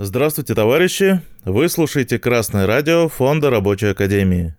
[0.00, 1.22] Здравствуйте, товарищи!
[1.44, 4.54] Вы слушаете Красное радио Фонда Рабочей Академии.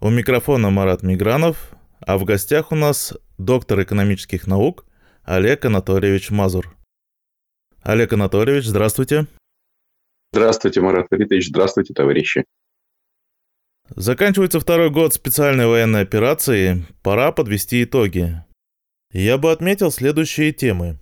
[0.00, 4.86] У микрофона Марат Мигранов, а в гостях у нас доктор экономических наук
[5.24, 6.74] Олег Анатольевич Мазур.
[7.82, 9.26] Олег Анатольевич, здравствуйте.
[10.32, 11.48] Здравствуйте, Марат Фаритович.
[11.48, 12.46] Здравствуйте, товарищи.
[13.94, 16.86] Заканчивается второй год специальной военной операции.
[17.02, 18.42] Пора подвести итоги.
[19.12, 20.98] Я бы отметил следующие темы.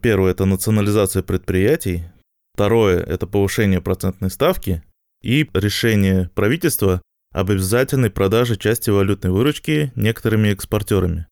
[0.00, 2.06] Первое– это национализация предприятий.
[2.54, 4.82] Второе– это повышение процентной ставки.
[5.22, 7.02] И решение правительства
[7.32, 11.26] об обязательной продаже части валютной выручки некоторыми экспортерами.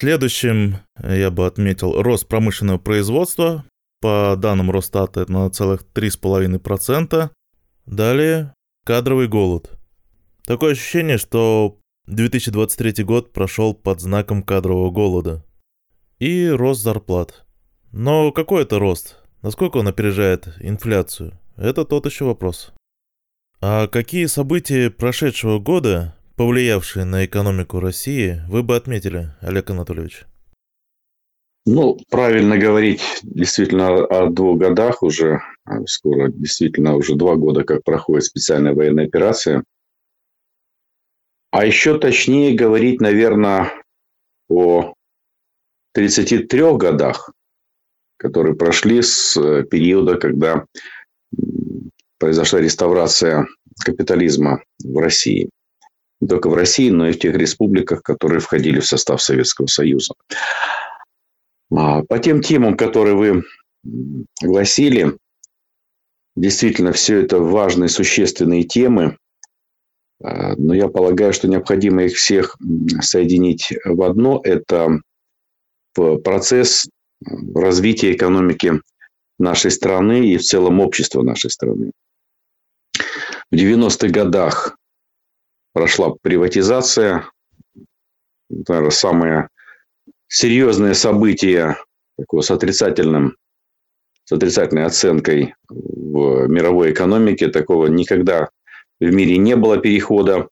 [0.00, 3.64] Следующим я бы отметил рост промышленного производства.
[4.00, 7.30] По данным Росстата это на целых 3,5%.
[7.86, 9.70] Далее кадровый голод.
[10.44, 15.44] Такое ощущение, что 2023 год прошел под знаком кадрового голода
[16.18, 17.46] и рост зарплат.
[17.92, 19.21] Но какой это рост?
[19.42, 21.32] Насколько он опережает инфляцию?
[21.56, 22.72] Это тот еще вопрос.
[23.60, 30.24] А какие события прошедшего года, повлиявшие на экономику России, вы бы отметили, Олег Анатольевич?
[31.64, 35.40] Ну, правильно говорить действительно о двух годах уже.
[35.86, 39.64] Скоро действительно уже два года, как проходит специальная военная операция.
[41.50, 43.72] А еще точнее говорить, наверное,
[44.48, 44.94] о
[45.92, 47.30] 33 годах,
[48.22, 50.64] которые прошли с э, периода, когда
[52.18, 53.48] произошла реставрация
[53.84, 55.50] капитализма в России.
[56.20, 60.14] Не только в России, но и в тех республиках, которые входили в состав Советского Союза.
[61.72, 63.42] А, по тем темам, которые вы
[64.40, 65.18] огласили,
[66.36, 69.16] действительно, все это важные, существенные темы.
[70.22, 72.56] А, но я полагаю, что необходимо их всех
[73.00, 74.40] соединить в одно.
[74.44, 75.00] Это
[75.92, 76.86] процесс
[77.54, 78.80] развития экономики
[79.38, 81.92] нашей страны и в целом общества нашей страны.
[83.50, 84.76] В 90-х годах
[85.72, 87.28] прошла приватизация.
[88.48, 89.48] Наверное, самое
[90.28, 91.76] серьезное событие
[92.16, 93.36] такое с отрицательным
[94.24, 97.48] с отрицательной оценкой в мировой экономике.
[97.48, 98.50] Такого никогда
[99.00, 100.48] в мире не было перехода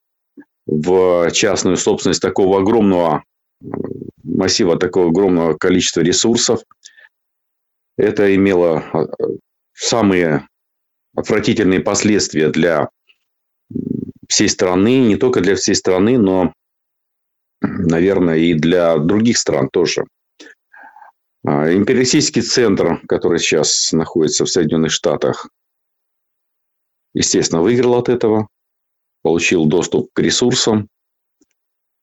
[0.66, 3.24] в частную собственность такого огромного
[4.22, 6.60] массива такого огромного количества ресурсов.
[7.96, 9.06] Это имело а,
[9.72, 10.48] самые
[11.14, 12.88] отвратительные последствия для
[14.28, 16.52] всей страны, не только для всей страны, но,
[17.60, 20.04] наверное, и для других стран тоже.
[21.44, 25.48] А, империалистический центр, который сейчас находится в Соединенных Штатах,
[27.12, 28.48] естественно, выиграл от этого,
[29.22, 30.88] получил доступ к ресурсам,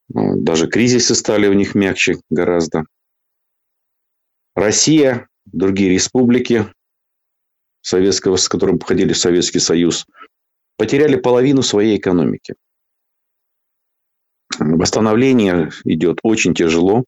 [0.09, 2.85] даже кризисы стали у них мягче гораздо.
[4.55, 6.65] Россия, другие республики,
[7.81, 10.05] советского, с которыми входили в Советский Союз,
[10.77, 12.55] потеряли половину своей экономики.
[14.59, 17.05] Восстановление идет очень тяжело.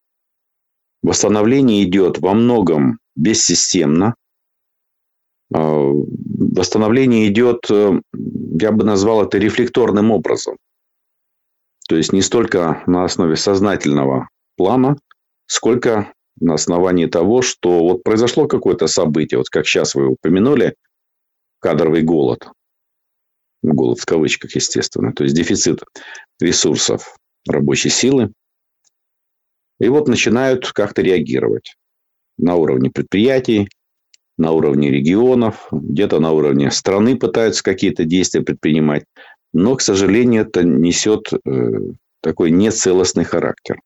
[1.01, 4.15] Восстановление идет во многом бессистемно.
[5.53, 7.99] А, восстановление идет, э,
[8.59, 10.57] я бы назвал это рефлекторным образом.
[11.89, 14.95] То есть не столько на основе сознательного плана,
[15.47, 20.75] сколько на основании того, что вот произошло какое-то событие, вот как сейчас вы упомянули,
[21.59, 22.47] кадровый голод.
[23.63, 25.11] Ну, голод в кавычках, естественно.
[25.13, 25.83] То есть дефицит
[26.39, 27.15] ресурсов
[27.47, 28.31] рабочей силы.
[29.79, 31.73] И вот начинают как-то реагировать
[32.37, 33.67] на уровне предприятий,
[34.37, 39.05] на уровне регионов, где-то на уровне страны пытаются какие-то действия предпринимать
[39.53, 41.79] но, к сожалению, это несет э,
[42.21, 43.79] такой нецелостный характер.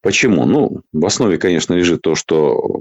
[0.00, 0.46] Почему?
[0.46, 2.80] Ну, в основе, конечно, лежит то, что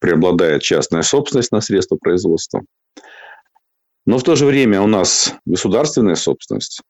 [0.00, 2.62] преобладает частная собственность на средства производства.
[4.06, 6.82] Но в то же время у нас государственная собственность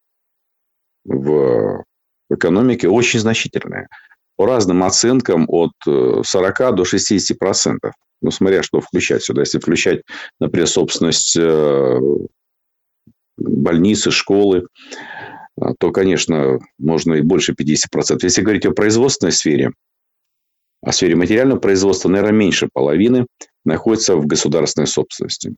[1.04, 1.84] в
[2.30, 3.88] экономике очень значительная.
[4.36, 7.92] По разным оценкам от 40 э, до 60 процентов.
[8.20, 9.42] Ну, смотря что включать сюда.
[9.42, 10.02] Если включать,
[10.40, 12.00] например, собственность э,
[13.38, 14.66] больницы, школы,
[15.60, 18.18] а, то, конечно, можно и больше 50%.
[18.22, 19.72] Если говорить о производственной сфере,
[20.82, 23.26] о сфере материального производства, наверное, меньше половины
[23.64, 25.54] находится в государственной собственности.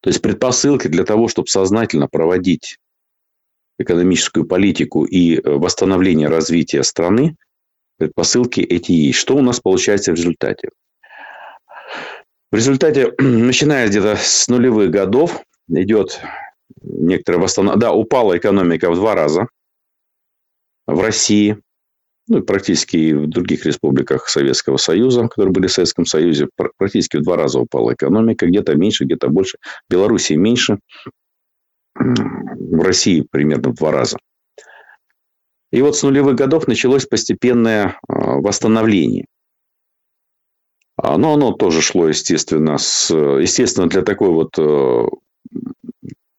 [0.00, 2.78] То есть предпосылки для того, чтобы сознательно проводить
[3.78, 7.36] экономическую политику и э, восстановление развития страны,
[7.98, 9.18] предпосылки эти есть.
[9.18, 10.70] Что у нас получается в результате?
[12.50, 16.20] В результате, начиная где-то с нулевых годов, идет
[16.82, 17.80] некоторое восстановление.
[17.80, 19.48] Да, упала экономика в два раза
[20.86, 21.58] в России.
[22.28, 27.22] ну, практически и в других республиках Советского Союза, которые были в Советском Союзе, практически в
[27.22, 29.58] два раза упала экономика, где-то меньше, где-то больше.
[29.88, 30.78] В Беларуси меньше,
[31.94, 34.18] в России примерно в два раза.
[35.72, 39.26] И вот с нулевых годов началось постепенное а, восстановление.
[40.96, 45.06] А, но оно тоже шло, естественно, с, естественно, для такой вот э,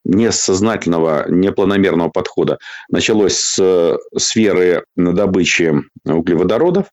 [0.03, 2.59] несознательного, непланомерного подхода
[2.89, 5.73] началось с э, сферы добычи
[6.05, 6.91] углеводородов,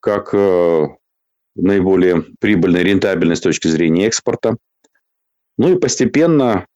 [0.00, 0.86] как э,
[1.54, 4.56] наиболее прибыльной, рентабельной с точки зрения экспорта.
[5.56, 6.66] Ну и постепенно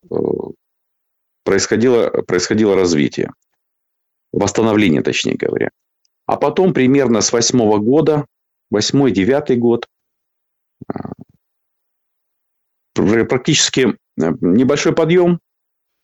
[1.45, 3.31] происходило, происходило развитие,
[4.33, 5.71] восстановление, точнее говоря.
[6.27, 8.27] А потом примерно с восьмого года
[8.71, 9.87] восьмой, девятый год.
[12.95, 15.41] Практически э, небольшой подъем,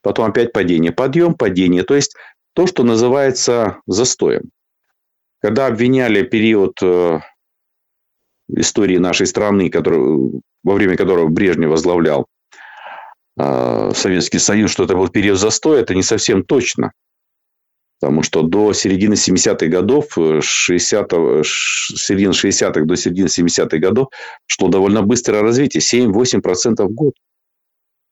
[0.02, 1.84] потом опять падение, подъем, падение.
[1.84, 2.14] То есть
[2.54, 4.50] то, что называется застоем.
[5.40, 7.20] Когда обвиняли период э,
[8.48, 12.26] истории нашей страны, который, во время которого Брежнев возглавлял
[13.38, 16.92] э, Советский Союз, что это был период застоя, это не совсем точно.
[18.00, 24.08] Потому что до середины 70-х годов, 60 э, середины 60-х до середины 70-х годов
[24.47, 25.82] шло довольно быстрое развитие.
[25.82, 27.14] 7-8% в год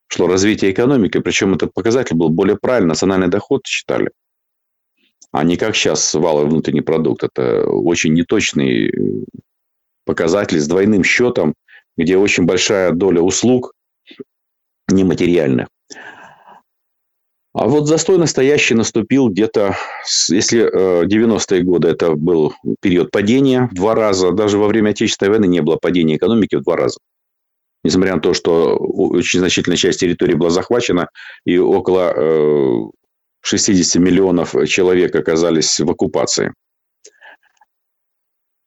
[0.08, 1.18] шло развитие экономики.
[1.20, 2.88] Причем этот показатель был более правильный.
[2.88, 4.10] Национальный доход считали.
[5.32, 7.24] А не как сейчас валовый внутренний продукт.
[7.24, 8.92] Это очень неточный
[10.04, 11.54] показатель с двойным счетом,
[11.96, 13.72] где очень большая доля услуг
[14.88, 15.68] нематериальных.
[17.58, 19.76] А вот застой настоящий наступил где-то,
[20.28, 20.70] если
[21.04, 25.46] 90-е э, годы это был период падения в два раза, даже во время Отечественной войны
[25.48, 27.00] не было падения экономики в два раза.
[27.82, 31.08] Несмотря на то, что очень значительная часть территории была захвачена,
[31.44, 32.92] и около
[33.40, 36.52] 60 э, миллионов человек оказались в оккупации.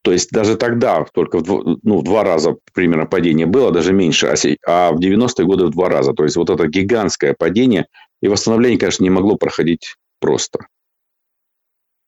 [0.03, 1.79] То есть даже тогда только в, дв...
[1.83, 4.35] ну, в два раза примерно падение было, даже меньше, а,
[4.67, 6.11] а в 90-е годы в два раза.
[6.11, 7.85] То есть вот это гигантское падение
[8.21, 10.59] и восстановление, конечно, не могло проходить просто.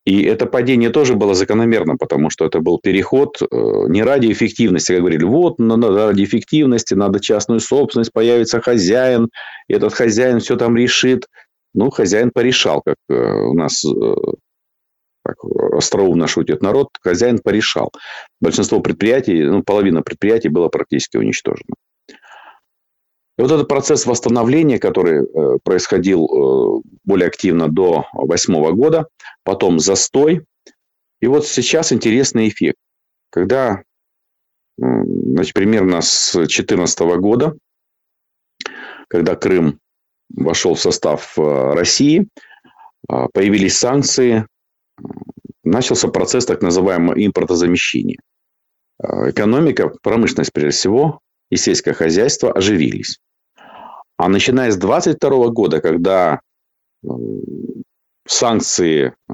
[0.06, 3.46] И это падение тоже было закономерно, потому что это был переход э,
[3.88, 9.30] не ради эффективности, как говорили, вот надо ради эффективности, надо частную собственность, появится хозяин,
[9.70, 11.28] и этот хозяин все там решит.
[11.74, 14.16] Ну, хозяин порешал, как э, у нас э,
[15.24, 15.38] как
[15.74, 17.90] остроумно шутит народ, хозяин порешал.
[18.42, 21.76] Большинство предприятий, ну, половина предприятий было практически уничтожено.
[23.38, 29.08] И вот этот процесс восстановления, который э, происходил э, более активно до восьмого года,
[29.44, 30.46] потом застой.
[31.20, 32.78] И вот сейчас интересный эффект.
[33.32, 33.84] Когда
[34.78, 37.56] значит, примерно с 2014 года,
[39.08, 39.80] когда Крым
[40.30, 42.28] вошел в состав э, России,
[43.34, 44.48] появились санкции,
[45.64, 48.18] начался процесс так называемого импортозамещения.
[49.02, 51.20] Экономика, промышленность прежде всего,
[51.54, 53.20] и сельское хозяйство оживились.
[54.18, 56.40] А начиная с 22 года, когда
[57.04, 57.08] э,
[58.28, 59.34] санкции э,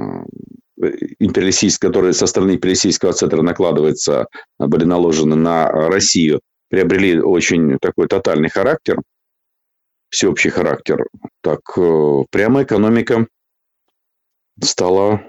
[1.19, 4.27] империалистические, которые со стороны империалистического центра накладываются,
[4.57, 9.01] были наложены на Россию, приобрели очень такой тотальный характер,
[10.09, 11.07] всеобщий характер,
[11.41, 13.27] так э, прямо экономика
[14.61, 15.23] стала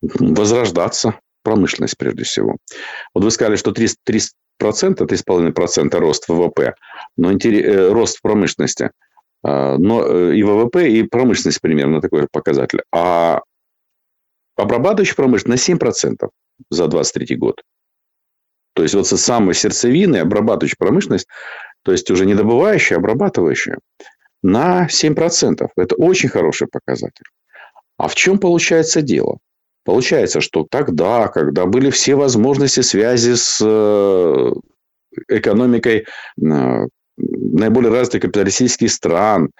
[0.00, 2.56] возрождаться, промышленность прежде всего.
[3.14, 4.20] Вот вы сказали, что 3, 3,
[4.58, 6.74] процента, 3,5% рост ВВП,
[7.16, 8.90] но э, рост в промышленности.
[9.42, 12.82] А, но э, и ВВП, и промышленность примерно такой показатель.
[12.92, 13.40] А
[14.56, 16.28] обрабатывающая промышленность на 7%
[16.70, 17.62] за 23 год.
[18.74, 21.26] То есть, вот со самой сердцевины обрабатывающая промышленность,
[21.82, 23.78] то есть, уже не добывающая, а обрабатывающая,
[24.42, 25.68] на 7%.
[25.76, 27.26] Это очень хороший показатель.
[27.98, 29.38] А в чем получается дело?
[29.84, 34.52] Получается, что тогда, когда были все возможности связи с э,
[35.28, 36.04] экономикой
[36.40, 36.86] э,
[37.16, 39.50] наиболее развитых капиталистических стран,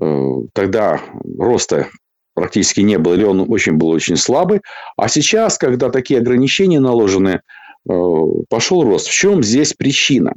[0.00, 1.00] э, тогда
[1.36, 1.88] роста
[2.34, 4.60] практически не было, или он очень был очень слабый.
[4.96, 7.42] А сейчас, когда такие ограничения наложены,
[7.84, 9.08] пошел рост.
[9.08, 10.34] В чем здесь причина?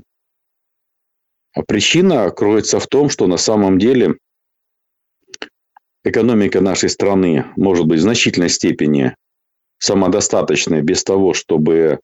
[1.54, 4.16] А причина кроется в том, что на самом деле
[6.04, 9.16] экономика нашей страны может быть в значительной степени
[9.80, 12.00] самодостаточной без того, чтобы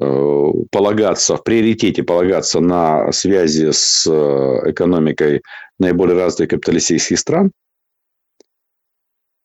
[0.00, 5.42] э, полагаться, в приоритете полагаться на связи с э, экономикой
[5.78, 7.52] наиболее развитых капиталистических стран,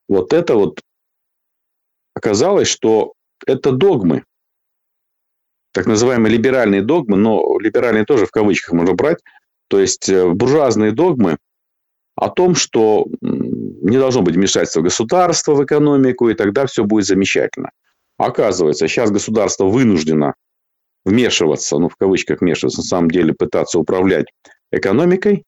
[0.07, 0.81] вот это вот
[2.13, 3.13] оказалось, что
[3.47, 4.23] это догмы,
[5.73, 9.19] так называемые либеральные догмы, но либеральные тоже в кавычках можно брать,
[9.69, 11.37] то есть э, буржуазные догмы
[12.21, 17.71] о том, что не должно быть вмешательства государства в экономику, и тогда все будет замечательно.
[18.17, 20.35] Оказывается, сейчас государство вынуждено
[21.03, 24.27] вмешиваться, ну, в кавычках вмешиваться, на самом деле пытаться управлять
[24.71, 25.45] экономикой,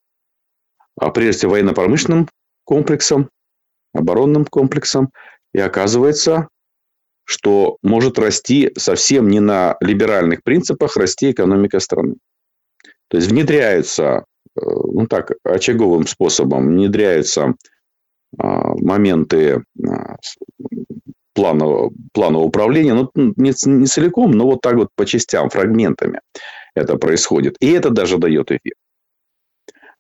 [0.99, 2.27] а прежде всего военно-промышленным
[2.63, 3.29] комплексом,
[3.93, 5.11] оборонным комплексом.
[5.53, 6.47] И оказывается,
[7.23, 12.15] что может расти совсем не на либеральных принципах расти экономика страны.
[13.09, 17.55] То есть внедряются, ну так, очаговым способом внедряются
[18.37, 20.17] а, моменты а,
[21.33, 26.19] планового, планового управления, ну, не, не целиком, но вот так вот по частям, фрагментами
[26.75, 27.55] это происходит.
[27.59, 28.77] И это даже дает эффект.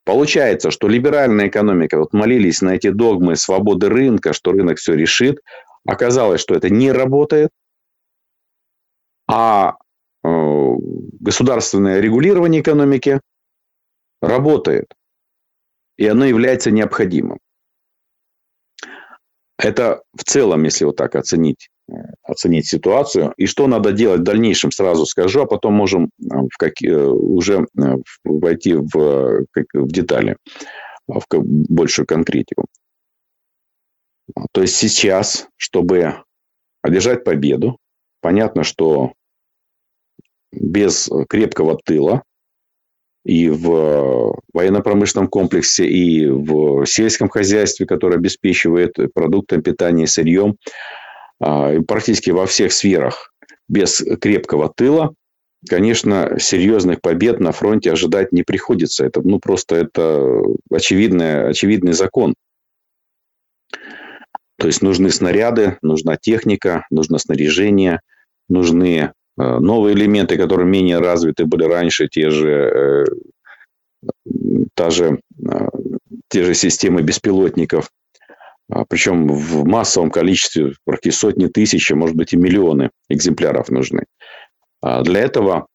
[0.05, 5.39] Получается, что либеральная экономика, вот молились на эти догмы свободы рынка, что рынок все решит.
[5.85, 7.51] Оказалось, что это не работает.
[9.27, 9.75] А
[10.23, 10.29] э,
[11.19, 13.21] государственное регулирование экономики
[14.23, 14.87] работает.
[15.97, 17.39] И оно является необходимым.
[19.57, 23.33] Это в целом, если вот так оценить, э, оценить ситуацию.
[23.37, 27.05] И что надо делать в дальнейшем, сразу скажу, а потом можем э, в какие, э,
[27.05, 27.67] уже
[28.23, 30.37] войти в, в детали,
[31.07, 32.65] в большую конкретику.
[34.51, 36.23] То есть сейчас, чтобы
[36.81, 37.77] одержать победу,
[38.21, 39.13] понятно, что
[40.51, 42.23] без крепкого тыла
[43.25, 50.57] и в военно-промышленном комплексе, и в сельском хозяйстве, которое обеспечивает продуктом питания и сырьем,
[51.39, 53.33] а, практически во всех сферах
[53.69, 55.13] без крепкого тыла,
[55.69, 59.05] конечно, серьезных побед на фронте ожидать не приходится.
[59.05, 62.35] Это, ну, просто это очевидный, очевидный закон.
[64.57, 68.01] То есть нужны снаряды, нужна техника, нужно снаряжение,
[68.49, 73.05] нужны Э, новые элементы, которые менее развиты были раньше, те же, э,
[74.75, 75.67] та же, э,
[76.29, 77.89] те же системы беспилотников,
[78.69, 84.05] а, причем в массовом количестве, практически сотни тысяч, а может быть и миллионы экземпляров нужны.
[84.81, 85.67] А для этого,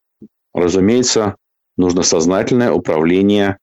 [0.55, 1.37] разумеется,
[1.77, 3.59] нужно сознательное управление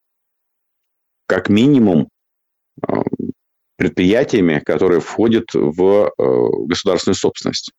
[1.27, 2.07] как минимум
[3.77, 7.71] предприятиями, которые входят в государственную собственность.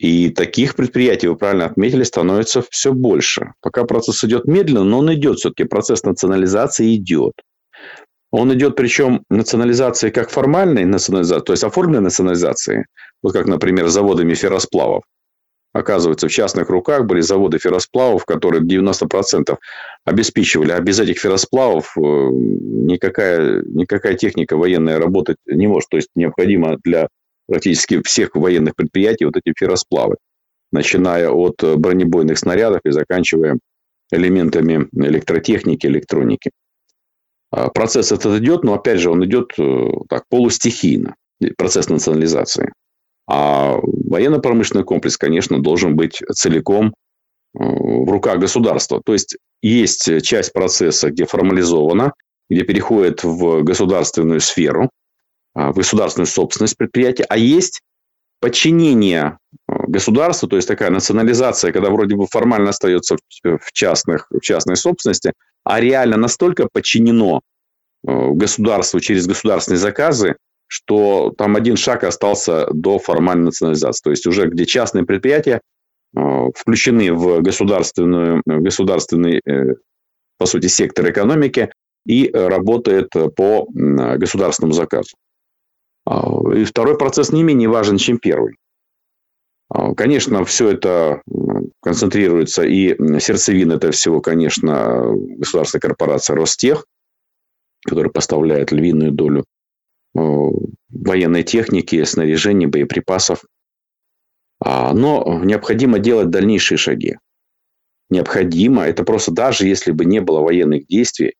[0.00, 3.52] И таких предприятий, вы правильно отметили, становится все больше.
[3.60, 5.64] Пока процесс идет медленно, но он идет все-таки.
[5.64, 7.34] Процесс национализации идет.
[8.30, 12.86] Он идет, причем национализации как формальной национализации, то есть оформленной национализации,
[13.22, 15.02] вот как, например, заводами ферросплавов.
[15.74, 19.58] Оказывается, в частных руках были заводы ферросплавов, которые 90%
[20.06, 20.72] обеспечивали.
[20.72, 25.90] А без этих ферросплавов э, никакая, никакая техника военная работать не может.
[25.90, 27.08] То есть, необходимо для
[27.50, 30.16] практически всех военных предприятий вот эти ферросплавы,
[30.70, 33.58] начиная от э, бронебойных снарядов и заканчивая
[34.12, 36.52] элементами электротехники, электроники.
[37.50, 41.16] А, процесс этот идет, но опять же он идет э, так полустихийно,
[41.58, 42.72] процесс национализации.
[43.28, 46.92] А военно-промышленный комплекс, конечно, должен быть целиком э,
[47.58, 49.02] в руках государства.
[49.04, 52.12] То есть есть часть процесса, где формализовано,
[52.48, 54.88] где переходит в государственную сферу,
[55.54, 57.82] в государственную собственность предприятия, а есть
[58.40, 59.38] подчинение
[59.68, 64.76] а, государству, то есть такая национализация, когда вроде бы формально остается в, частных, в частной
[64.76, 67.42] собственности, а реально настолько подчинено
[68.06, 74.02] а, государству через государственные заказы, что там один шаг остался до формальной национализации.
[74.04, 75.60] То есть уже где частные предприятия
[76.12, 79.74] включены в государственную, государственный, э,
[80.38, 81.70] по сути, сектор экономики
[82.04, 85.16] и работает по государственному заказу.
[86.10, 88.56] А, и второй процесс не менее важен, чем первый.
[89.68, 91.22] А, конечно, все это
[91.80, 95.04] концентрируется, и сердцевина это всего, конечно,
[95.38, 96.84] государственная корпорация Ростех,
[97.86, 99.44] которая поставляет львиную долю
[100.16, 100.48] а,
[100.88, 103.44] военной техники, снаряжения, боеприпасов.
[104.62, 107.16] Но необходимо делать дальнейшие шаги.
[108.10, 111.34] Необходимо, это просто даже если бы не было военных действий,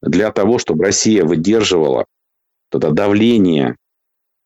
[0.00, 2.06] для того, чтобы Россия выдерживала
[2.72, 3.76] это давление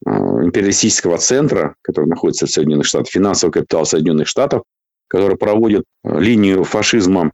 [0.07, 4.63] империалистического центра, который находится в Соединенных Штатах, финансовый капитал Соединенных Штатов,
[5.09, 7.33] который проводит э, линию фашизма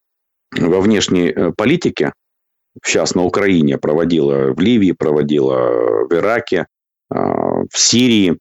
[0.59, 2.13] во внешней э, политике,
[2.83, 6.67] сейчас на Украине проводила в Ливии, проводила в Ираке,
[7.11, 8.39] в Сирии,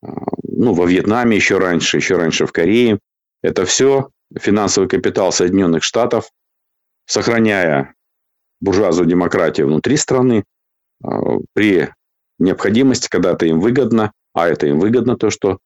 [0.00, 3.00] ну, во Вьетнаме еще раньше, еще раньше в Корее.
[3.42, 6.30] Это все финансовый капитал Соединенных Штатов,
[7.04, 7.94] сохраняя
[8.60, 10.44] буржуазную демократию внутри страны,
[11.52, 11.88] при
[12.42, 15.58] необходимости, когда-то им выгодно, а это им выгодно то, что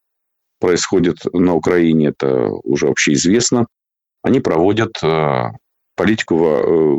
[0.59, 3.67] происходит на Украине, это уже общеизвестно,
[4.23, 5.43] они проводят э,
[5.95, 6.97] политику, э,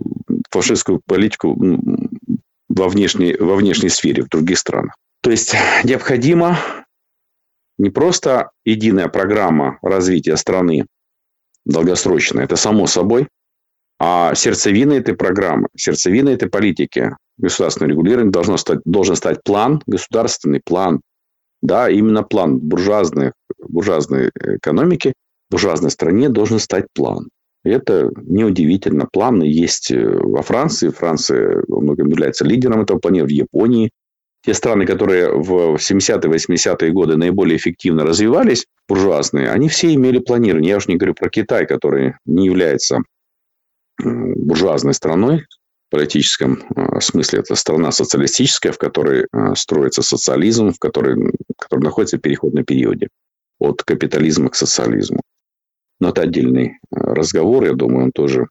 [0.51, 1.57] фашистскую политику
[2.69, 4.95] во внешней, во внешней сфере, в других странах.
[5.23, 5.55] То есть
[5.85, 6.59] необходимо
[7.79, 10.87] не просто единая программа развития страны
[11.65, 13.29] долгосрочная, это само собой,
[13.99, 20.61] а сердцевина этой программы, сердцевина этой политики государственного регулирования должно стать, должен стать план, государственный
[20.65, 21.01] план,
[21.63, 25.15] да, именно план буржуазной, буржуазной экономики,
[25.51, 27.29] буржуазной стране должен стать план.
[27.65, 29.07] И это неудивительно.
[29.13, 30.91] Планы есть э, во Франции.
[30.91, 33.91] Франция во многом является лидером этого плана, в Японии.
[34.45, 40.71] Те страны, которые в 70-е, 80-е годы наиболее эффективно развивались, буржуазные, они все имели планирование.
[40.71, 43.01] Я уже не говорю про Китай, который не является
[44.03, 45.45] буржуазной страной,
[45.89, 51.85] в политическом э, смысле это страна социалистическая, в которой э, строится социализм, в которой, который
[51.85, 53.09] находится в переходном периоде
[53.59, 55.23] от капитализма к социализму.
[55.99, 58.49] Но это отдельный э, разговор, я думаю, он тоже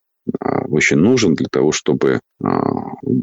[0.69, 2.19] очень нужен для того, чтобы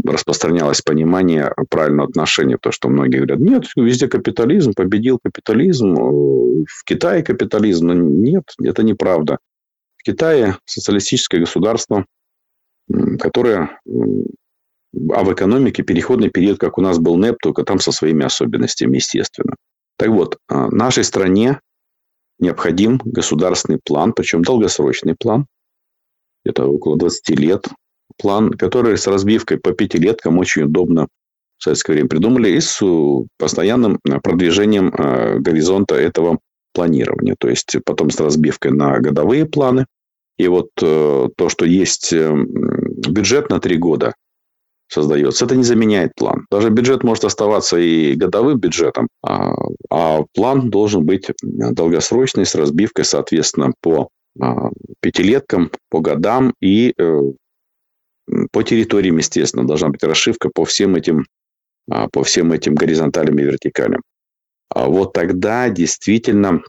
[0.07, 2.57] распространялось понимание правильного отношения.
[2.57, 7.93] То, что многие говорят, нет, везде капитализм, победил капитализм, в Китае капитализм.
[8.23, 9.37] Нет, это неправда.
[10.05, 12.05] В Китае социалистическое государство,
[13.19, 18.23] которое а в экономике переходный период, как у нас был НЭП, только там со своими
[18.27, 19.55] особенностями, естественно.
[19.97, 21.59] Так вот, нашей стране
[22.39, 25.47] необходим государственный план, причем долгосрочный план,
[26.45, 27.69] это около 20 лет,
[28.19, 31.09] план, который с разбивкой по пятилеткам очень удобно
[31.57, 32.79] в советское время придумали и с
[33.39, 34.91] постоянным продвижением
[35.41, 36.41] горизонта этого
[36.75, 37.37] планирования.
[37.39, 39.87] То есть, потом с разбивкой на годовые планы,
[40.37, 44.15] и вот э, то, что есть э, бюджет на три года
[44.89, 46.47] создается, это не заменяет план.
[46.51, 49.55] Даже бюджет может оставаться и годовым бюджетом, а,
[49.91, 54.09] а план должен быть долгосрочный, с разбивкой, соответственно, по
[54.41, 57.21] а, пятилеткам, по годам и э,
[58.53, 61.27] по территориям, естественно, должна быть расшивка по всем этим,
[61.91, 64.03] а, по всем этим горизонталям и вертикалям.
[64.75, 66.63] А вот тогда действительно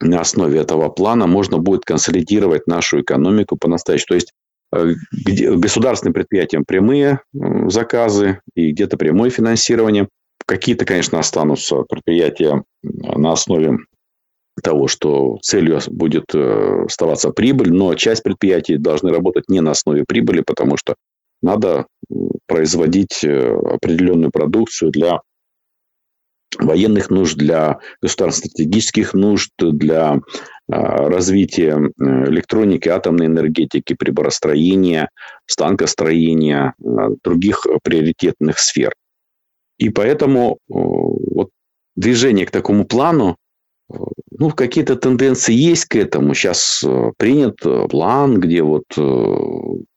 [0.00, 4.06] на основе этого плана можно будет консолидировать нашу экономику по-настоящему.
[4.08, 4.32] То есть
[4.72, 4.94] э,
[5.56, 10.08] государственным предприятиям прямые заказы и где-то прямое финансирование.
[10.46, 13.78] Какие-то, конечно, останутся предприятия на основе
[14.62, 20.04] того, что целью будет э, оставаться прибыль, но часть предприятий должны работать не на основе
[20.06, 20.96] прибыли, потому что
[21.40, 21.86] надо
[22.46, 25.20] производить э, определенную продукцию для
[26.58, 30.20] военных нужд, для государственных стратегических нужд, для
[30.70, 35.10] а, развития электроники, атомной энергетики, приборостроения,
[35.46, 38.94] станкостроения, а, других приоритетных сфер.
[39.78, 41.50] И поэтому вот
[41.96, 43.36] движение к такому плану,
[44.30, 46.34] ну, какие-то тенденции есть к этому.
[46.34, 46.84] Сейчас
[47.16, 47.56] принят
[47.88, 48.84] план, где вот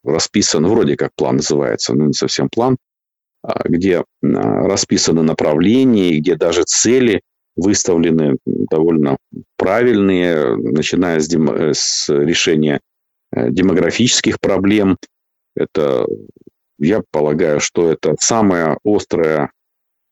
[0.04, 2.78] расписан, вроде как план называется, но не совсем план,
[3.66, 7.22] где а, расписаны направления, где даже цели
[7.56, 9.18] выставлены довольно
[9.58, 11.50] правильные, начиная с, дем...
[11.74, 12.80] с решения
[13.32, 14.98] э, демографических проблем.
[15.56, 16.08] Это,
[16.80, 19.52] я полагаю, что это самая острая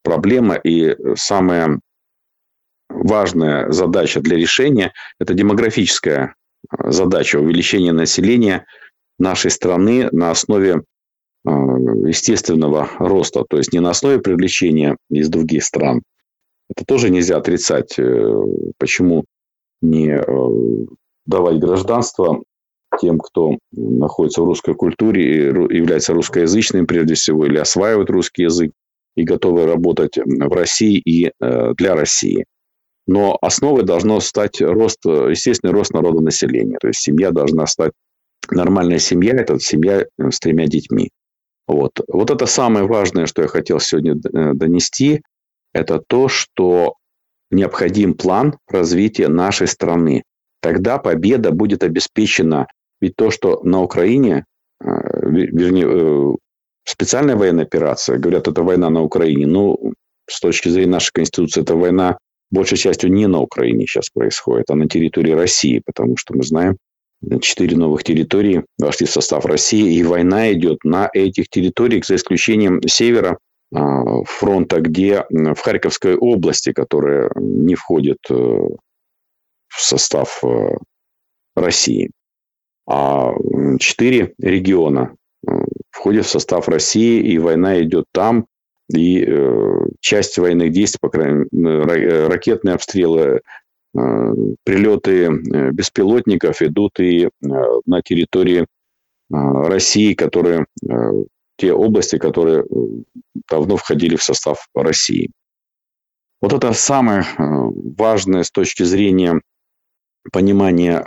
[0.04, 1.80] проблема и самая
[2.90, 6.36] важная задача для решения– это демографическая
[6.70, 8.66] а, задача увеличения населения
[9.18, 10.82] нашей страны на основе а,
[11.46, 16.04] естественного роста, то есть не на основе привлечения из других стран.
[16.70, 17.98] Это тоже нельзя отрицать.
[18.00, 18.44] Э,
[18.78, 19.26] почему
[19.82, 20.86] не э,
[21.26, 22.44] давать гражданство
[23.00, 28.72] тем, кто находится в русской культуре, является русскоязычным прежде всего, или осваивает русский язык
[29.16, 32.46] и готовы работать в России и э, для России.
[33.08, 36.78] Но основой должно стать рост, естественный рост народонаселения.
[36.80, 37.92] То есть семья должна стать
[38.50, 41.10] нормальная семья, это семья с тремя детьми.
[41.72, 42.02] Вот.
[42.08, 45.22] вот это самое важное, что я хотел сегодня э, донести,
[45.74, 46.96] это то, что
[47.50, 50.24] необходим план развития нашей страны.
[50.62, 52.68] Тогда победа будет обеспечена.
[53.00, 54.46] Ведь то, что на Украине,
[54.84, 54.86] э,
[55.24, 56.36] вернее, э,
[56.84, 59.48] специальная военная операция, говорят, это война на Украине.
[59.48, 59.94] Ну,
[60.30, 62.18] с точки зрения нашей Конституции, это война
[62.52, 66.78] большей частью не на Украине сейчас происходит, а на территории России, потому что мы знаем,
[67.42, 72.82] четыре новых территории вошли в состав России, и война идет на этих территориях, за исключением
[72.88, 73.38] севера
[73.74, 78.78] а, фронта, где в Харьковской области, которая не входит э, в
[79.82, 80.76] состав э,
[81.56, 82.12] России.
[82.88, 83.32] А
[83.80, 85.16] четыре региона
[85.48, 85.52] э,
[85.90, 88.46] входят в состав России, и война идет там,
[88.94, 89.26] и
[90.02, 93.40] часть военных действий, по крайней мере, ракетные обстрелы,
[93.94, 97.30] прилеты э, беспилотников идут и э,
[97.86, 98.66] на территории
[99.34, 100.66] России, которые
[101.56, 102.66] те области, которые
[103.50, 105.32] давно входили в состав России.
[106.42, 109.40] Вот это самое важное с точки зрения
[110.34, 111.02] понимания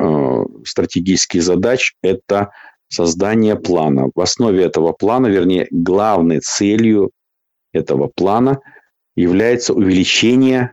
[0.64, 2.51] стратегических задач– это
[2.88, 4.09] создание плана.
[4.14, 7.11] В основе этого плана, вернее, главной целью
[7.75, 8.61] этого плана
[9.16, 10.73] является увеличение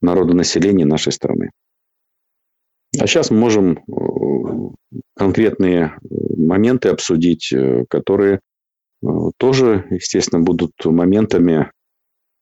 [0.00, 1.50] народонаселения нашей страны.
[2.98, 5.96] А сейчас мы можем э, конкретные
[6.36, 8.40] моменты обсудить, э, которые
[9.02, 11.70] э, тоже, естественно, будут моментами,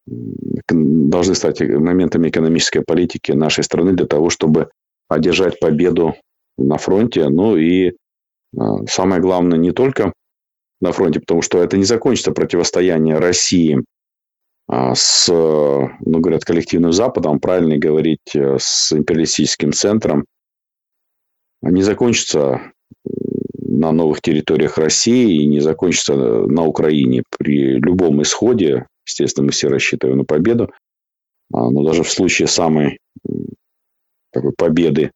[0.07, 4.71] должны стать моментами экономической политики нашей страны для того, чтобы
[5.09, 6.14] одержать победу
[6.57, 7.92] на фронте, ну и
[8.88, 10.14] самое главное не только
[10.81, 13.85] на фронте, потому что это не закончится противостояние России
[14.71, 20.27] с, ну, говорят, коллективным Западом, правильно говорить, с империалистическим центром,
[21.63, 22.73] не закончится
[23.05, 27.23] на новых территориях России и не закончится на Украине.
[27.39, 30.71] При любом исходе, естественно, мы все рассчитываем на победу,
[31.53, 32.99] а, но даже в случае самой
[34.33, 35.13] такой победы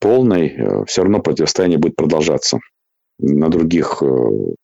[0.00, 2.58] полной, э, все равно противостояние будет продолжаться
[3.18, 4.54] на других э,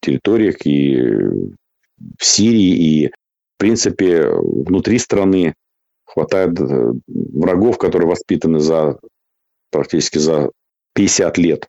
[0.00, 0.96] территориях и
[2.18, 3.12] в Сирии, и
[3.62, 5.54] принципе внутри страны
[6.04, 8.98] хватает э, врагов, которые воспитаны за
[9.70, 10.50] практически за
[10.94, 11.68] 50 лет,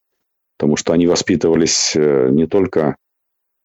[0.58, 2.96] потому что они воспитывались э, не только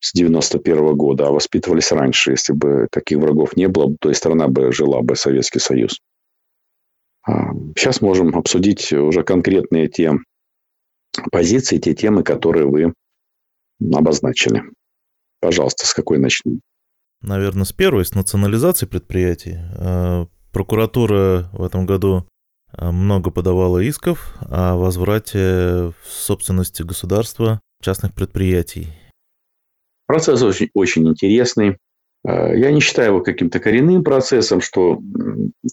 [0.01, 2.33] с 91 года, а воспитывались раньше.
[2.33, 5.99] Если бы таких врагов не было, то и страна бы жила бы Советский Союз.
[7.77, 10.13] Сейчас а, можем обсудить уже конкретные те
[11.33, 12.93] позиции, те темы, которые вы
[13.91, 14.65] обозначили.
[15.41, 16.61] Пожалуйста, с какой начнем?
[17.23, 19.57] Наверное, с первой, с национализации предприятий.
[19.77, 22.27] А, прокуратура в этом году
[22.73, 28.89] а, много подавала исков о возврате в собственности государства частных предприятий.
[30.07, 31.79] Процесс очень, очень интересный.
[32.25, 35.01] А, я не считаю его каким-то коренным процессом, что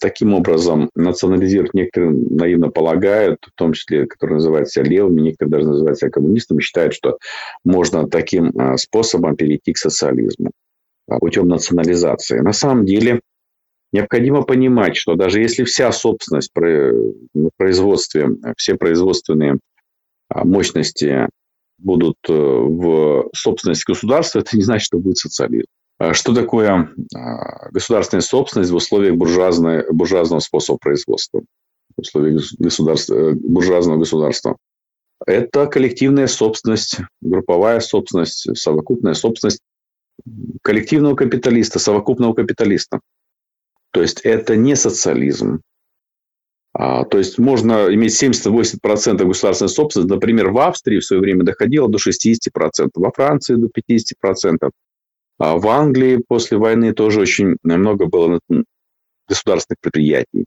[0.01, 5.67] таким образом национализировать некоторые наивно полагают, в том числе, которые называют себя левыми, некоторые даже
[5.67, 7.19] называют себя коммунистами, считают, что
[7.63, 10.49] можно таким способом перейти к социализму
[11.07, 12.39] путем национализации.
[12.39, 13.21] На самом деле
[13.95, 19.57] Необходимо понимать, что даже если вся собственность на производстве, все производственные
[20.27, 21.29] а, мощности
[21.77, 25.67] будут э, в собственности государства, это не значит, что будет социализм.
[25.97, 31.43] А что такое а, государственная собственность в условиях буржуазного способа производства,
[31.95, 34.57] в условиях государства, э, буржуазного государства?
[35.25, 39.61] Это коллективная собственность, групповая собственность, совокупная собственность
[40.61, 42.99] коллективного капиталиста, совокупного капиталиста.
[43.91, 45.61] То есть это не социализм.
[46.73, 50.11] А, то есть можно иметь 70-80% государственной собственности.
[50.11, 54.71] Например, в Австрии в свое время доходило до 60%, во Франции до 50%.
[55.37, 58.39] А в Англии после войны тоже очень много было
[59.27, 60.45] государственных предприятий.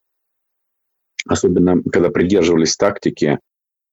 [1.27, 3.39] Особенно, когда придерживались тактики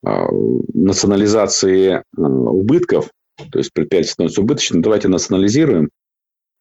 [0.05, 0.27] а,
[0.73, 5.89] национализации а, убытков, то есть предприятие становится убыточным, давайте национализируем,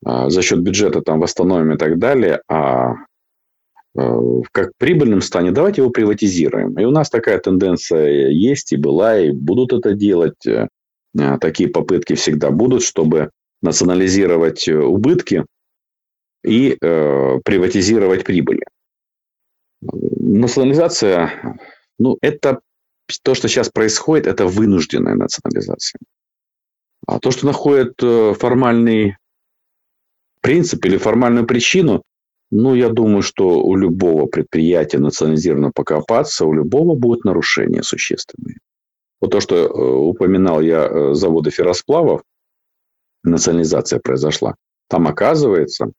[0.05, 2.95] а, за счет бюджета там восстановим и так далее, а
[3.97, 4.21] э,
[4.53, 6.79] как прибыльным станет, давайте его приватизируем.
[6.79, 10.47] И у нас такая тенденция есть и была, и будут это делать.
[10.47, 10.69] Э,
[11.41, 13.31] такие попытки всегда будут, чтобы
[13.63, 15.45] национализировать э, убытки
[16.45, 18.63] и э, приватизировать прибыли.
[19.81, 21.59] Национализация,
[21.99, 22.61] ну, это
[23.23, 25.99] то, что сейчас происходит, это вынужденная национализация.
[27.07, 29.17] А то, что находит формальный
[30.41, 32.03] принцип или формальную причину,
[32.51, 38.59] ну, я думаю, что у любого предприятия национализированного покопаться, у любого будут нарушения существенные.
[39.21, 42.23] Вот то, что э, упоминал я э, заводы ферросплавов,
[43.23, 44.55] национализация произошла.
[44.89, 45.91] Там, оказывается,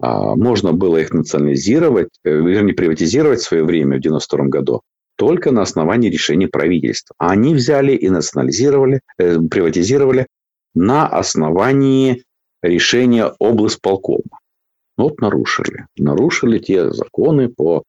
[0.00, 4.80] а, можно было их национализировать, э, вернее, приватизировать в свое время, в 92 году,
[5.16, 7.14] только на основании решения правительства.
[7.18, 10.26] А они взяли и национализировали, приватизировали
[10.74, 12.24] на основании
[12.62, 14.40] решение облсполкома.
[14.96, 15.86] Вот нарушили.
[15.96, 17.82] Нарушили те законы по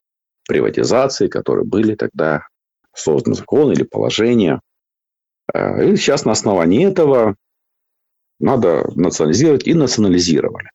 [0.47, 2.47] приватизации, которые были тогда
[2.95, 4.59] созданы закон или положение.
[5.53, 7.35] Э, и сейчас на основании этого
[8.39, 10.69] надо национализировать и национализировали.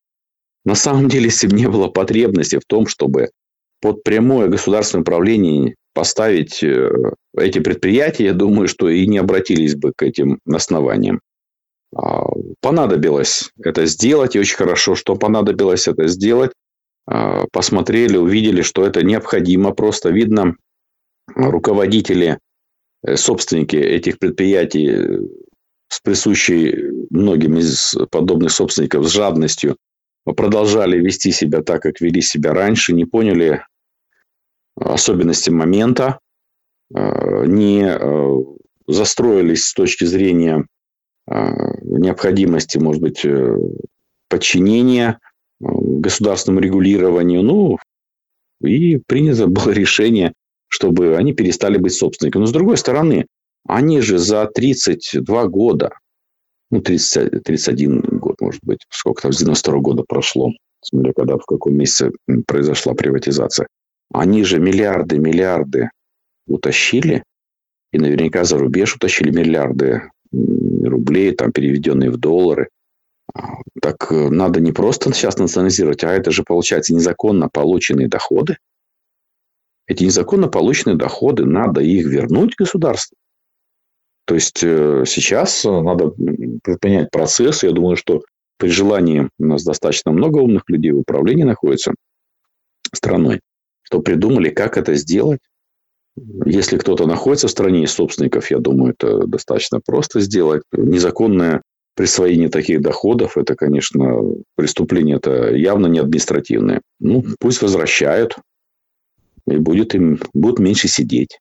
[0.64, 3.30] На самом деле, если бы не было потребности в том, чтобы
[3.80, 6.90] под прямое государственное управление поставить э,
[7.36, 11.20] эти предприятия, я думаю, что и не обратились бы к этим основаниям.
[11.96, 12.26] А,
[12.60, 16.52] понадобилось это сделать, и очень хорошо, что понадобилось это сделать.
[17.06, 19.72] А, посмотрели, увидели, что это необходимо.
[19.72, 20.56] Просто видно,
[21.34, 22.38] руководители,
[23.02, 25.18] э, собственники этих предприятий э,
[25.88, 29.76] с присущей многим из подобных собственников с жадностью
[30.24, 33.64] продолжали вести себя так, как вели себя раньше, не поняли
[34.76, 36.18] особенности момента,
[36.90, 37.98] не
[38.86, 40.66] застроились с точки зрения
[41.30, 43.24] необходимости, может быть,
[44.28, 45.18] подчинения
[45.60, 47.42] государственному регулированию.
[47.42, 47.78] Ну,
[48.62, 50.32] и принято было решение,
[50.68, 52.42] чтобы они перестали быть собственниками.
[52.42, 53.26] Но с другой стороны,
[53.66, 55.90] они же за 32 года,
[56.70, 61.46] ну, 30, 31 год, может быть, сколько там, с 92 года прошло, смотря когда, в
[61.46, 62.12] каком месяце
[62.46, 63.66] произошла приватизация,
[64.12, 65.90] они же миллиарды, миллиарды
[66.46, 67.22] утащили,
[67.92, 72.68] и наверняка за рубеж утащили миллиарды рублей, там, переведенные в доллары.
[73.80, 78.56] Так э, надо не просто сейчас национализировать, а это же, получается, незаконно полученные доходы.
[79.86, 83.16] Эти незаконно полученные доходы, надо их вернуть государству.
[84.26, 86.10] То есть э, сейчас надо
[86.62, 87.62] предпринять процесс.
[87.62, 88.22] Я думаю, что
[88.58, 91.94] при желании у нас достаточно много умных людей в управлении находится
[92.92, 93.40] страной,
[93.82, 95.40] что придумали, как это сделать.
[96.44, 100.62] Если кто-то находится в стране из собственников, я думаю, это достаточно просто сделать.
[100.72, 101.62] Незаконное
[101.94, 104.20] присвоение таких доходов, это, конечно,
[104.54, 106.80] преступление, это явно не административное.
[107.00, 108.36] Ну, пусть возвращают,
[109.48, 111.38] и будет им, будут меньше сидеть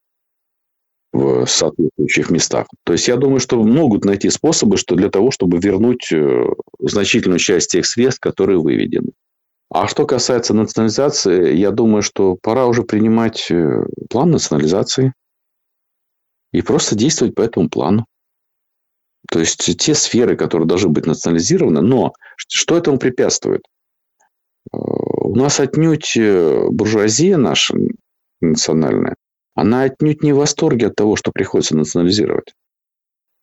[1.14, 2.68] в соответствующих местах.
[2.84, 6.46] То есть, я думаю, что могут найти способы, что для того, чтобы вернуть э,
[6.80, 9.12] значительную часть тех средств, которые выведены.
[9.70, 15.14] А что касается национализации, я думаю, что пора уже принимать э, план национализации
[16.54, 18.06] и просто действовать по этому плану.
[19.30, 23.62] То есть те сферы, которые должны быть национализированы, но что этому препятствует?
[24.72, 27.76] Э, у нас отнюдь э, буржуазия наша
[28.40, 29.16] национальная,
[29.54, 32.54] она отнюдь не в восторге от того, что приходится национализировать.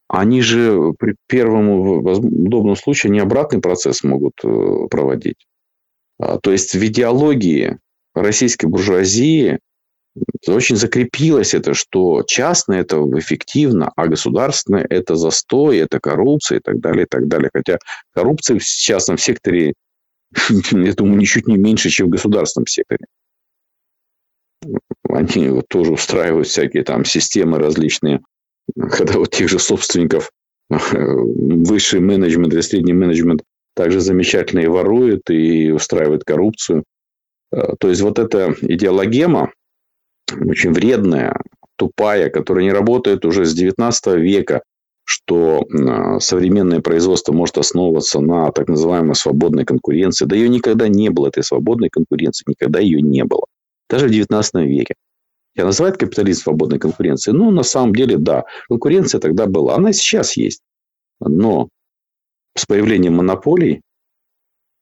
[0.09, 4.35] Они же при первом удобном случае не обратный процесс могут
[4.91, 5.45] проводить.
[6.25, 7.79] А, то есть в идеологии
[8.15, 9.59] российской буржуазии
[10.47, 16.81] очень закрепилось это, что частное– это эффективно, а государственное– это застой, это коррупция и так
[16.81, 17.51] далее, и так далее.
[17.53, 17.79] Хотя
[18.15, 19.75] коррупция в частном секторе,
[20.71, 23.05] я думаю, ничуть не меньше, чем в государственном секторе.
[25.09, 28.21] Они вот тоже устраивают всякие там системы различные,
[28.77, 30.31] когда вот тех же собственников
[30.71, 33.43] высший менеджмент и средний менеджмент
[33.75, 36.85] также замечательно и ворует, и устраивает коррупцию.
[37.53, 39.53] Э, то есть вот эта идеологема,
[40.33, 41.41] очень вредная,
[41.77, 44.63] тупая, которая не работает уже с 19 века,
[45.05, 45.67] что
[46.21, 50.25] современное производство может основываться на так называемой свободной конкуренции.
[50.25, 53.45] Да ее никогда не было, этой свободной конкуренции, никогда ее не было.
[53.91, 54.95] Даже в 19 веке.
[55.55, 57.37] Я называю капитализм свободной конкуренцией.
[57.37, 59.77] Ну, на самом деле, да, конкуренция тогда была.
[59.77, 60.63] Она сейчас есть.
[61.21, 61.69] Но
[62.57, 63.83] с появлением монополий,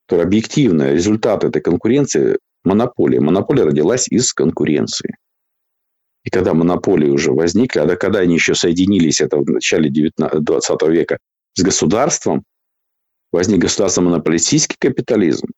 [0.06, 3.20] то объективно результат этой конкуренции– монополия.
[3.20, 5.16] Монополия родилась из конкуренции.
[6.24, 10.82] И когда монополии уже возникли, а когда они еще соединились, это в начале 19, 20
[10.88, 11.18] века,
[11.54, 12.44] с государством,
[13.32, 15.48] возник государственно-монополистический капитализм.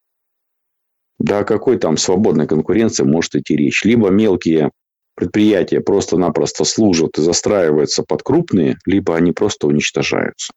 [1.19, 3.85] Да о какой там свободной конкуренции может идти речь?
[3.85, 4.71] Либо мелкие
[5.15, 10.53] предприятия просто-напросто служат и застраиваются под крупные, либо они просто уничтожаются.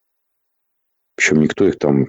[1.17, 2.06] Причем никто их там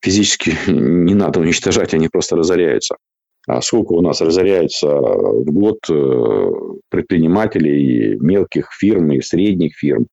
[0.00, 2.96] физически не надо уничтожать, они просто разоряются.
[3.48, 6.50] А сколько у нас разоряется в год э,
[6.88, 10.06] предпринимателей, мелких фирм и средних фирм.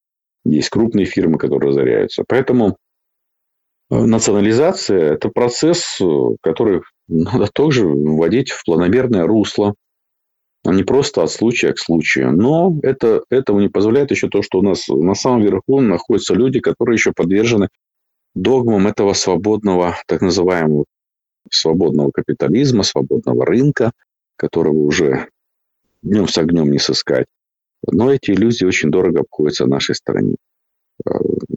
[0.45, 2.24] Есть крупные фирмы, которые разоряются.
[2.28, 2.78] Поэтому
[3.91, 6.06] э, национализация– это процесс, э,
[6.41, 9.76] который надо тоже вводить в планомерное русло,
[10.65, 12.32] а не просто от случая к случаю.
[12.32, 16.60] Но это, этого не позволяет еще то, что у нас на самом верху находятся люди,
[16.60, 17.69] которые еще подвержены
[18.36, 20.86] догмам этого свободного, так называемого
[21.52, 23.92] свободного капитализма, свободного рынка,
[24.36, 25.28] которого уже
[26.02, 27.28] днем с огнем не сыскать.
[27.86, 30.36] Но эти иллюзии очень дорого обходятся нашей стране.
[31.06, 31.12] Э,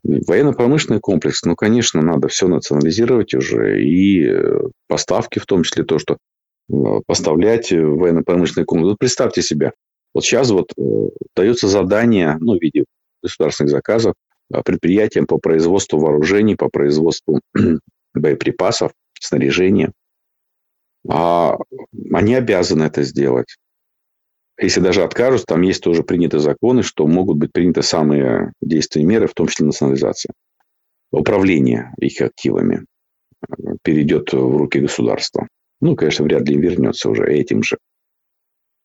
[0.05, 5.99] военно-промышленный комплекс, ну, конечно, надо все национализировать уже, и э, поставки, в том числе то,
[5.99, 6.17] что
[6.71, 6.75] э,
[7.07, 8.91] поставлять военно-промышленный комплекс.
[8.91, 9.73] Вот представьте себе,
[10.15, 10.73] вот сейчас вот
[11.35, 12.85] дается задание, ну, в виде
[13.23, 14.15] государственных заказов,
[14.61, 17.41] предприятиям по производству вооружений, по производству
[18.15, 19.93] боеприпасов, снаряжения.
[21.09, 21.57] А
[22.12, 23.57] они обязаны это сделать.
[24.61, 29.27] Если даже откажут, там есть тоже приняты законы, что могут быть приняты самые действенные меры,
[29.27, 30.33] в том числе национализация.
[31.11, 32.85] Управление их активами
[33.83, 35.49] перейдет в руки государства.
[35.81, 37.79] Ну, конечно, вряд ли вернется уже этим же.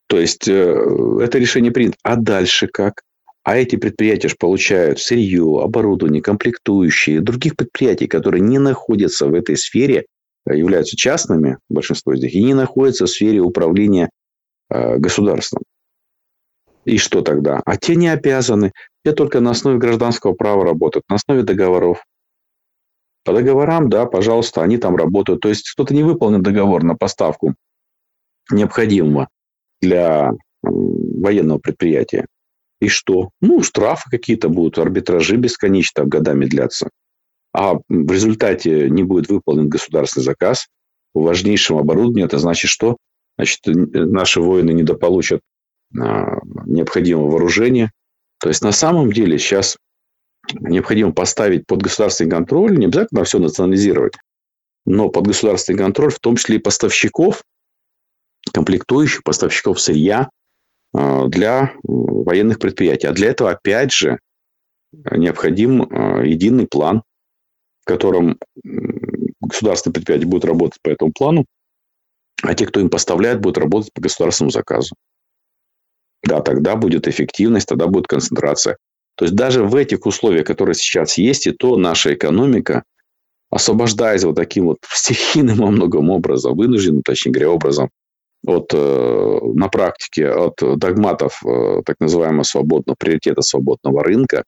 [0.08, 1.96] То есть, э, это решение принято.
[2.02, 3.02] А дальше как?
[3.48, 9.56] А эти предприятия же получают сырье, оборудование, комплектующие, других предприятий, которые не находятся в этой
[9.56, 10.04] сфере,
[10.44, 14.10] являются частными, большинство из них, и не находятся в сфере управления
[14.68, 15.62] э, государством.
[16.84, 17.62] И что тогда?
[17.64, 18.72] А те не обязаны.
[19.02, 22.04] Те только на основе гражданского права работают, на основе договоров.
[23.24, 25.40] По договорам, да, пожалуйста, они там работают.
[25.40, 27.54] То есть кто-то не выполнил договор на поставку
[28.50, 29.30] необходимого
[29.80, 32.26] для военного предприятия.
[32.80, 33.30] И что?
[33.40, 36.90] Ну, штрафы какие-то будут, арбитражи бесконечно годами длятся.
[37.52, 40.68] А в результате не будет выполнен государственный заказ
[41.12, 42.26] по важнейшему оборудованию.
[42.26, 42.96] Это значит, что
[43.36, 45.40] значит, наши воины недополучат
[45.98, 47.90] а, необходимого вооружения.
[48.40, 49.76] То есть, на самом деле, сейчас
[50.60, 54.14] необходимо поставить под государственный контроль, не обязательно все национализировать,
[54.86, 57.42] но под государственный контроль, в том числе и поставщиков,
[58.52, 60.30] комплектующих, поставщиков сырья
[60.92, 63.06] для военных предприятий.
[63.06, 64.18] А для этого, опять же,
[64.92, 67.02] необходим а, единый план,
[67.82, 68.38] в котором
[69.40, 71.44] государственные предприятия будут работать по этому плану,
[72.42, 74.94] а те, кто им поставляет, будут работать по государственному заказу.
[76.22, 78.76] Да, тогда будет эффективность, тогда будет концентрация.
[79.16, 82.84] То есть даже в этих условиях, которые сейчас есть, и то наша экономика,
[83.50, 87.90] освобождаясь вот таким вот стихийным во многом образом, вынужденным, точнее говоря, образом,
[88.46, 94.44] от, э, на практике от догматов э, так называемого свободного приоритета свободного рынка,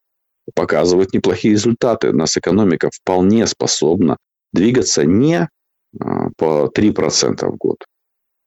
[0.54, 2.10] показывает неплохие результаты.
[2.10, 4.16] У нас экономика вполне способна
[4.52, 6.04] двигаться не э,
[6.36, 7.84] по 3% в год.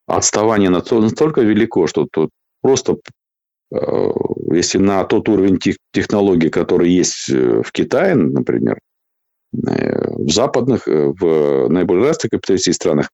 [0.08, 2.30] Отставание настолько велико, что тут
[2.62, 2.98] просто
[4.52, 5.58] если на тот уровень
[5.94, 8.78] технологий, который есть в Китае, например,
[9.52, 13.10] в западных, в наиболее развитых капиталистических странах,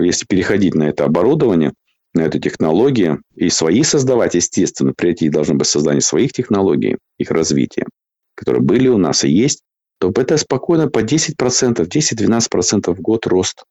[0.00, 1.72] если переходить на это оборудование,
[2.14, 7.86] на эту технологию и свои создавать, естественно, приоритет должно быть создание своих технологий, их развитие,
[8.34, 9.62] которые были у нас и есть,
[9.98, 13.64] то это спокойно по 10%, 10-12% в год рост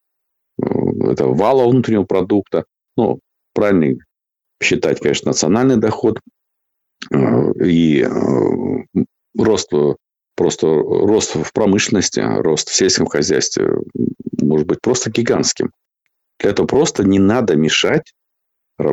[0.58, 2.65] это вала внутреннего продукта.
[2.95, 3.19] Ну,
[3.54, 4.00] правильный
[4.62, 6.19] считать, конечно, национальный доход
[7.12, 7.17] э,
[7.63, 9.04] и э,
[9.38, 9.69] рост
[10.36, 13.69] просто рост в промышленности, рост в сельском хозяйстве
[14.41, 15.71] может быть просто гигантским.
[16.39, 18.13] Для этого просто не надо мешать
[18.80, 18.84] э,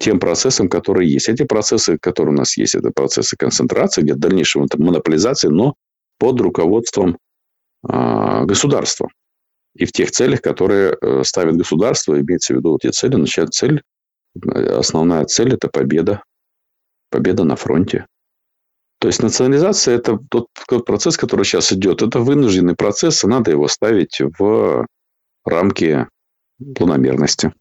[0.00, 1.28] тем процессам, которые есть.
[1.28, 5.74] Эти процессы, которые у нас есть, это процессы концентрации, где дальнейшей монополизации, но
[6.18, 7.18] под руководством
[7.82, 9.08] государства.
[9.76, 13.82] И в тех целях, которые ставит государство, имеется в виду вот эти цели, начать цель
[14.42, 16.22] основная цель– это победа.
[17.10, 18.06] Победа на фронте.
[19.04, 22.00] То есть национализация– это тот, тот процесс, который сейчас идет.
[22.00, 24.86] Это вынужденный процесс, и надо его ставить в
[25.44, 26.06] рамки
[26.74, 27.52] планомерности.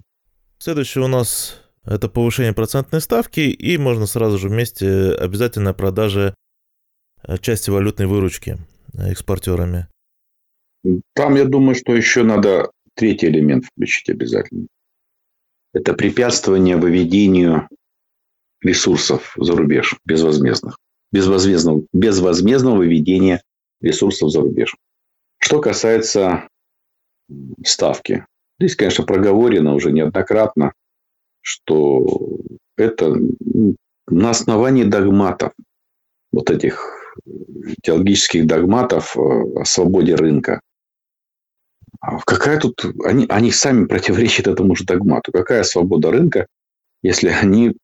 [0.58, 6.34] Следующее у нас это повышение процентной ставки, и можно сразу же вместе обязательная продажа
[7.28, 8.58] э, части валютной выручки
[8.94, 9.90] э, экспортерами.
[11.14, 14.68] Там, я думаю, что еще надо третий элемент включить обязательно
[15.74, 17.68] это препятствование выведению
[18.62, 20.78] ресурсов за рубеж безвозмездных.
[21.14, 23.42] Безвозмездного, безвозмездного выведения
[23.80, 24.76] ресурсов за рубеж.
[25.38, 26.50] Что касается
[27.64, 28.26] ставки.
[28.60, 30.74] Здесь, конечно, проговорено уже неоднократно,
[31.40, 32.40] что
[32.76, 33.16] это
[34.08, 35.54] на основании догматов,
[36.34, 37.16] вот этих
[37.84, 40.60] теологических догматов о свободе рынка,
[42.04, 42.84] а какая тут...
[43.06, 45.32] Они, они сами противоречат этому же догмату.
[45.32, 46.48] Какая свобода рынка,
[47.02, 47.78] если они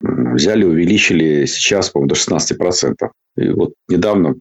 [0.00, 3.10] взяли, увеличили сейчас, по-моему, до 16%.
[3.36, 4.36] И вот недавно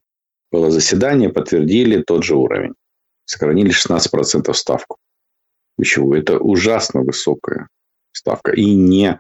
[0.52, 2.74] было заседание, подтвердили тот же уровень.
[3.26, 4.98] Сохранили 16% ставку.
[5.78, 6.14] Почему?
[6.14, 7.68] Это ужасно высокая
[8.12, 8.52] ставка.
[8.52, 9.20] И не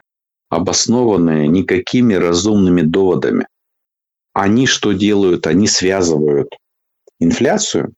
[0.49, 3.47] обоснованная никакими разумными доводами.
[4.33, 5.47] Они что делают?
[5.47, 6.55] Они связывают
[7.19, 7.93] инфляцию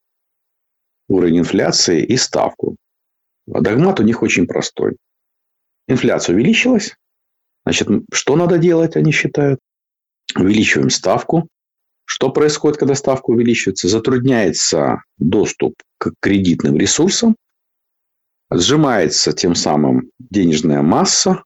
[1.08, 2.76] уровень инфляции и ставку.
[3.52, 4.96] А догмат у них очень простой.
[5.88, 6.96] Инфляция увеличилась.
[7.68, 9.60] Значит, что надо делать, они считают?
[10.34, 11.48] Увеличиваем ставку.
[12.06, 13.88] Что происходит, когда ставка увеличивается?
[13.88, 17.36] Затрудняется доступ к кредитным ресурсам.
[18.50, 21.44] Сжимается тем самым денежная масса,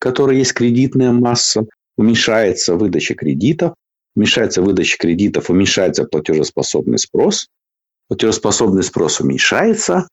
[0.00, 1.64] которая есть кредитная масса.
[1.96, 3.74] Уменьшается выдача кредитов.
[4.16, 7.46] Уменьшается выдача кредитов, уменьшается платежеспособный спрос
[8.08, 10.08] платежеспособный спрос уменьшается,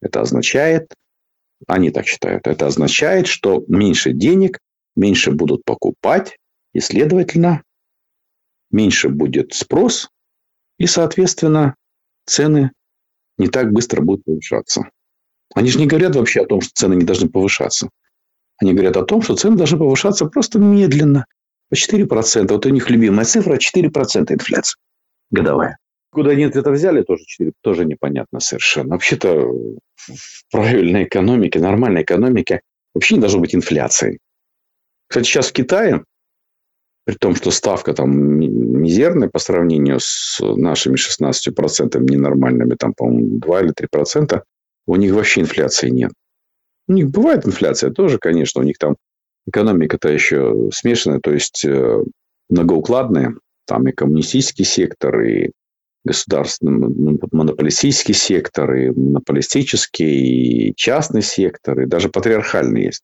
[0.00, 0.94] это означает,
[1.66, 4.58] они так считают, это означает, что меньше денег,
[4.96, 6.36] меньше будут покупать,
[6.72, 7.62] и, следовательно,
[8.70, 10.10] меньше будет спрос,
[10.78, 11.74] и, соответственно,
[12.26, 12.72] цены
[13.38, 14.88] не так быстро будут повышаться.
[15.54, 17.88] Они же не говорят вообще о том, что цены не должны повышаться.
[18.58, 21.26] Они говорят о том, что цены должны повышаться просто медленно,
[21.70, 22.52] по 4%.
[22.52, 24.78] Вот у них любимая цифра 4% инфляции
[25.30, 25.78] годовая.
[26.10, 28.90] Куда они это взяли, тоже, 4, тоже непонятно совершенно.
[28.90, 29.52] Вообще-то
[29.96, 32.62] в правильной экономике, нормальной экономике
[32.94, 34.18] вообще не должно быть инфляции.
[35.06, 36.04] Кстати, сейчас в Китае,
[37.04, 43.60] при том, что ставка там мизерная по сравнению с нашими 16% ненормальными, там, по-моему, 2
[43.62, 44.42] или 3%,
[44.86, 46.12] у них вообще инфляции нет.
[46.86, 48.96] У них бывает инфляция тоже, конечно, у них там
[49.46, 52.02] экономика-то еще смешанная, то есть э,
[52.48, 53.34] многоукладная.
[53.66, 55.50] Там и коммунистический сектор, и
[56.08, 63.02] государственный монополистический сектор, и монополистический, и частный сектор, и даже патриархальный есть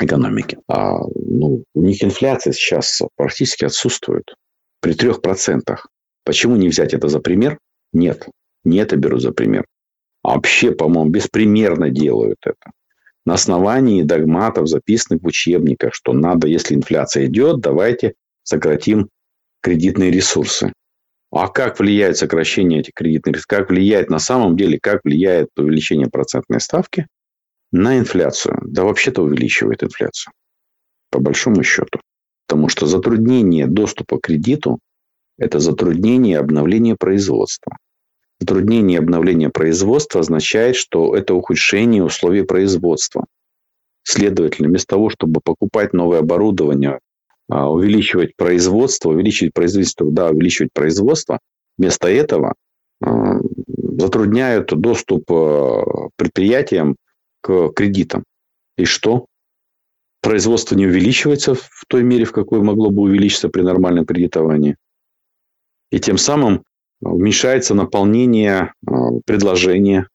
[0.00, 0.58] экономики.
[0.68, 4.34] А ну, у них инфляция сейчас практически отсутствует
[4.80, 5.88] при трех процентах.
[6.24, 7.58] Почему не взять это за пример?
[7.92, 8.28] Нет.
[8.64, 9.64] Не это беру за пример.
[10.22, 12.72] А вообще, по-моему, беспримерно делают это.
[13.26, 19.08] На основании догматов, записанных в учебниках, что надо, если инфляция идет, давайте сократим
[19.62, 20.72] кредитные ресурсы.
[21.34, 23.48] А как влияет сокращение этих кредитных ресурсов?
[23.48, 27.08] Как влияет на самом деле, как влияет увеличение процентной ставки
[27.72, 28.60] на инфляцию?
[28.64, 30.32] Да вообще-то увеличивает инфляцию.
[31.10, 31.98] По большому счету.
[32.46, 34.78] Потому что затруднение доступа к кредиту–
[35.38, 37.78] это затруднение обновления производства.
[38.38, 43.24] Затруднение обновления производства означает, что это ухудшение условий производства.
[44.04, 47.00] Следовательно, вместо того, чтобы покупать новое оборудование,
[47.48, 51.38] увеличивать производство, увеличивать производство, да, увеличивать производство,
[51.76, 52.54] вместо этого
[53.02, 53.38] а,
[53.98, 56.96] затрудняют доступ а, предприятиям
[57.40, 58.24] к кредитам.
[58.76, 59.26] И что?
[60.22, 64.76] Производство не увеличивается в той мере, в какой могло бы увеличиться при нормальном кредитовании.
[65.90, 66.64] И тем самым
[67.02, 68.72] уменьшается наполнение
[69.26, 70.08] предложения.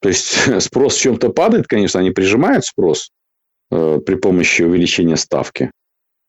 [0.00, 3.10] То есть спрос в чем-то падает, конечно, они прижимают спрос
[3.70, 5.70] при помощи увеличения ставки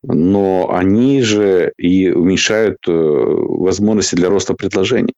[0.07, 5.13] но они же и уменьшают э, возможности для роста предложений.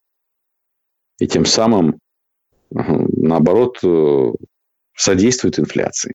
[1.19, 1.99] И тем самым,
[2.69, 4.31] наоборот, э,
[4.95, 6.13] содействует инфляции.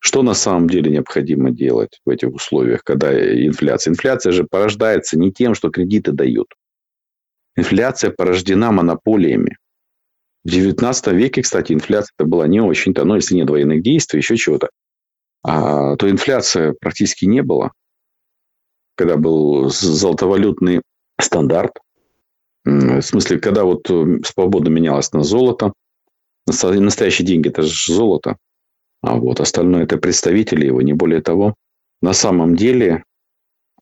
[0.00, 3.90] Что на самом деле необходимо делать в этих условиях, когда инфляция?
[3.90, 6.54] Инфляция же порождается не тем, что кредиты дают.
[7.56, 9.56] Инфляция порождена монополиями.
[10.44, 14.70] В XIX веке, кстати, инфляция была не очень-то, но если нет военных действий, еще чего-то,
[15.42, 17.72] а, то инфляция практически не было
[18.98, 20.82] когда был золотовалютный
[21.20, 21.78] стандарт.
[22.64, 25.72] В смысле, когда вот э, свобода менялась на золото.
[26.46, 28.36] Настоящие деньги– это же золото.
[29.00, 31.54] А вот остальное– это представители его, не более того.
[32.02, 33.04] На самом деле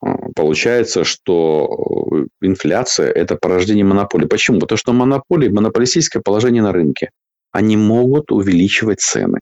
[0.01, 1.67] а, получается, что
[2.13, 4.27] э, инфляция– это порождение монополии.
[4.27, 4.61] Почему?
[4.61, 7.11] Потому что монополии, монополистическое положение на рынке.
[7.53, 9.41] Они могут увеличивать цены.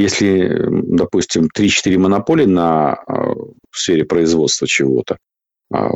[0.00, 5.18] Если, допустим, 3-4 монополии на а, в сфере производства чего-то,
[5.70, 5.90] а,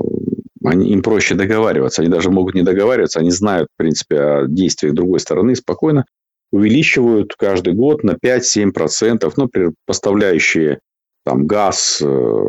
[0.63, 2.03] они, им проще договариваться.
[2.03, 6.05] Они даже могут не договариваться, они знают, в принципе, о действиях другой стороны спокойно
[6.53, 9.49] увеличивают каждый год на 5-7%, ну,
[9.87, 10.81] поставляющие
[11.25, 12.45] там, газ э,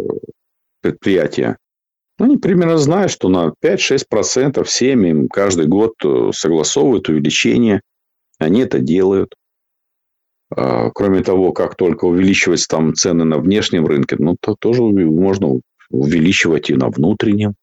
[0.82, 1.58] предприятия.
[2.20, 7.80] Они примерно знают, что на 5-6% всем им каждый год э, согласовывают увеличение.
[8.40, 9.36] Они это делают.
[10.50, 15.60] А, кроме того, как только увеличивать там цены на внешнем рынке, ну, то тоже можно
[15.90, 17.56] увеличивать и на внутреннем.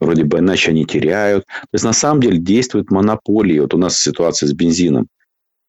[0.00, 1.44] Вроде бы иначе они теряют.
[1.46, 3.62] То есть, на самом деле действует монополия.
[3.62, 5.06] Вот у нас ситуация с бензином,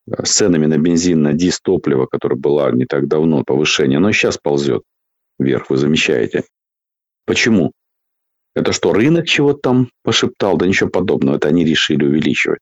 [0.07, 4.37] э, с ценами на бензин, на дистопливо, которое было не так давно, повышение, но сейчас
[4.37, 4.81] ползет
[5.37, 6.43] вверх, вы замечаете.
[7.25, 7.71] Почему?
[8.55, 10.57] Это что, рынок чего-то там пошептал?
[10.57, 11.35] Да ничего подобного.
[11.35, 12.59] Это они решили увеличивать.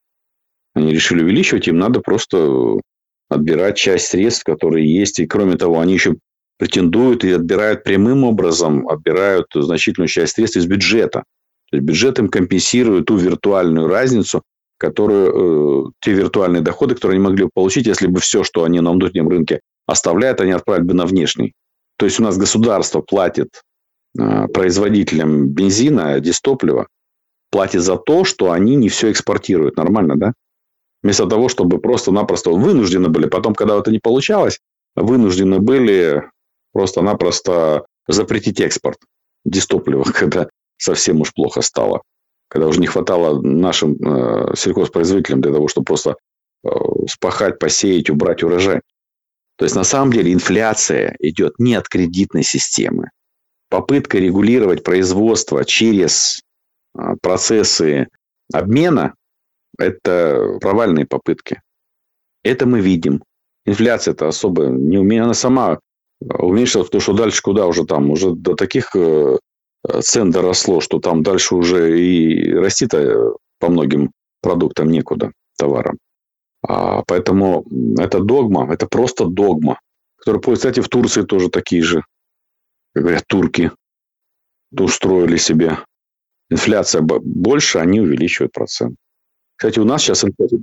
[0.73, 2.79] Они решили увеличивать, им надо просто
[3.33, 5.19] отбирать часть средств, которые есть.
[5.19, 6.15] И кроме того, они еще
[6.57, 11.23] претендуют и отбирают прямым образом, отбирают значительную часть средств из бюджета.
[11.71, 14.43] То есть бюджет им компенсирует ту виртуальную разницу,
[14.77, 18.79] которую, э, те виртуальные доходы, которые они могли бы получить, если бы все, что они
[18.81, 21.53] на внутреннем рынке оставляют, они отправили бы на внешний.
[21.97, 23.61] То есть у нас государство платит
[24.17, 26.87] э, производителям бензина, дистоплива,
[27.49, 29.77] платит за то, что они не все экспортируют.
[29.77, 30.33] Нормально, да?
[31.03, 34.59] Вместо того, чтобы просто-напросто вынуждены были, потом, когда это не получалось,
[34.95, 36.23] вынуждены были
[36.71, 38.97] просто-напросто запретить экспорт
[39.43, 42.01] дистоплива, когда совсем уж плохо стало.
[42.47, 46.15] Когда уже не хватало нашим э, сельхозпроизводителям для того, чтобы просто
[46.63, 46.69] э,
[47.09, 48.81] спахать, посеять, убрать урожай.
[49.57, 53.09] То есть, на самом деле, инфляция идет не от кредитной системы.
[53.69, 56.41] Попытка регулировать производство через
[56.97, 58.07] э, процессы
[58.53, 59.15] обмена–
[59.77, 61.61] это провальные попытки.
[62.43, 63.23] Это мы видим.
[63.65, 65.23] Инфляция это особо не умеет.
[65.23, 65.79] Она сама
[66.21, 69.37] уменьшилось, потому что дальше куда уже там, уже до таких э,
[70.01, 74.11] цен доросло, что там дальше уже и расти-то по многим
[74.41, 75.97] продуктам некуда, товарам.
[76.65, 77.65] А, поэтому
[77.97, 79.79] это догма, это просто догма,
[80.17, 82.03] которая, кстати, в Турции тоже такие же,
[82.93, 83.71] как говорят, турки
[84.71, 85.77] устроили себе.
[86.49, 88.95] Инфляция больше, они увеличивают процент.
[89.55, 90.59] Кстати, у нас сейчас инфляция,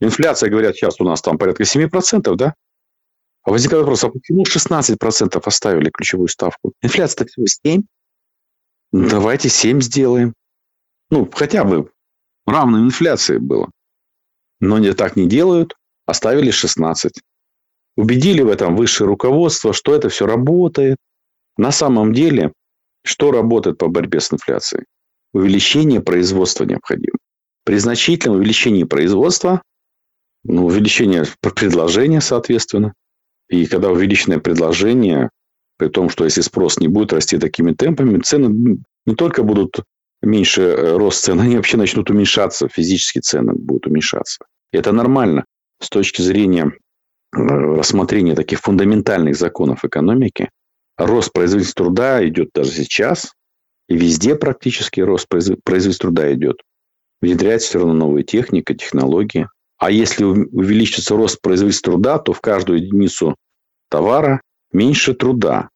[0.00, 2.54] инфляция, говорят, сейчас у нас там порядка 7%, да?
[3.42, 6.72] А возникает вопрос, а почему 16% оставили ключевую ставку?
[6.82, 7.82] Инфляция-то всего 7.
[8.92, 10.34] Давайте 7 сделаем.
[11.10, 11.90] Ну, хотя бы
[12.46, 13.70] равной инфляции было.
[14.60, 15.74] Но не так не делают,
[16.06, 17.12] оставили 16.
[17.96, 20.98] Убедили в этом высшее руководство, что это все работает.
[21.56, 22.52] На самом деле,
[23.02, 24.84] что работает по борьбе с инфляцией?
[25.32, 27.18] Увеличение производства необходимо.
[27.64, 29.62] При значительном увеличении производства,
[30.44, 32.94] ну, увеличение предложения, соответственно,
[33.48, 35.30] и когда увеличенное предложение,
[35.76, 39.82] при том, что если спрос не будет расти такими темпами, цены не только будут
[40.22, 44.44] меньше э, рост цен, они вообще начнут уменьшаться, физические цены будут уменьшаться.
[44.72, 45.44] И это нормально
[45.82, 46.72] с точки зрения
[47.34, 50.50] э, рассмотрения таких фундаментальных законов экономики.
[50.96, 53.32] Рост производительности труда идет даже сейчас,
[53.88, 56.60] и везде практически рост производительности труда идет.
[57.20, 59.48] Внедряется все равно новая техника, технологии.
[59.78, 63.36] А если увеличится рост производительности труда, то в каждую единицу
[63.88, 64.42] товара
[64.72, 65.68] меньше труда,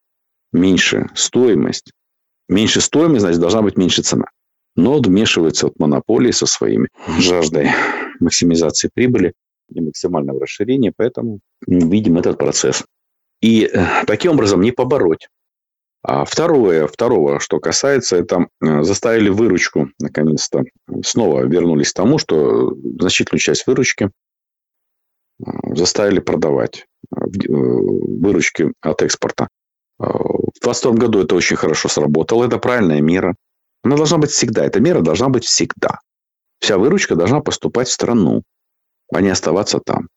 [0.53, 1.93] меньше стоимость.
[2.49, 4.27] Меньше стоимость, значит, должна быть меньше цена.
[4.77, 6.89] Но вмешивается от монополии со своими
[7.19, 7.71] жаждой
[8.21, 9.35] максимизации прибыли
[9.71, 12.85] и максимального расширения, поэтому видим этот процесс.
[13.41, 15.29] И э, таким образом не побороть.
[16.07, 20.65] А второе, второго, что касается, это э, заставили выручку, наконец-то,
[21.03, 24.11] снова вернулись к тому, что значительную часть выручки
[25.41, 25.45] э,
[25.75, 29.49] заставили продавать выручки от экспорта.
[29.99, 32.45] В 2022 году это очень хорошо сработало.
[32.45, 33.35] Это правильная мера.
[33.83, 34.65] Она должна быть всегда.
[34.65, 36.01] Эта мера должна быть всегда.
[36.61, 38.43] Вся выручка должна поступать в страну,
[39.13, 40.09] а не оставаться там.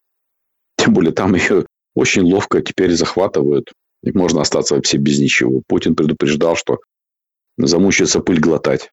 [0.77, 1.65] Тем более там ее
[1.95, 3.71] очень ловко теперь захватывают.
[4.13, 5.61] Можно остаться вообще без ничего.
[5.67, 6.79] Путин предупреждал, что
[7.57, 8.91] замучается пыль глотать.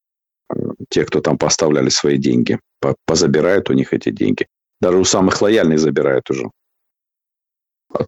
[0.52, 0.56] Э,
[0.88, 2.58] те, кто там поставляли свои деньги,
[3.06, 4.46] позабирают у них эти деньги.
[4.80, 6.50] Даже у самых лояльных забирают уже.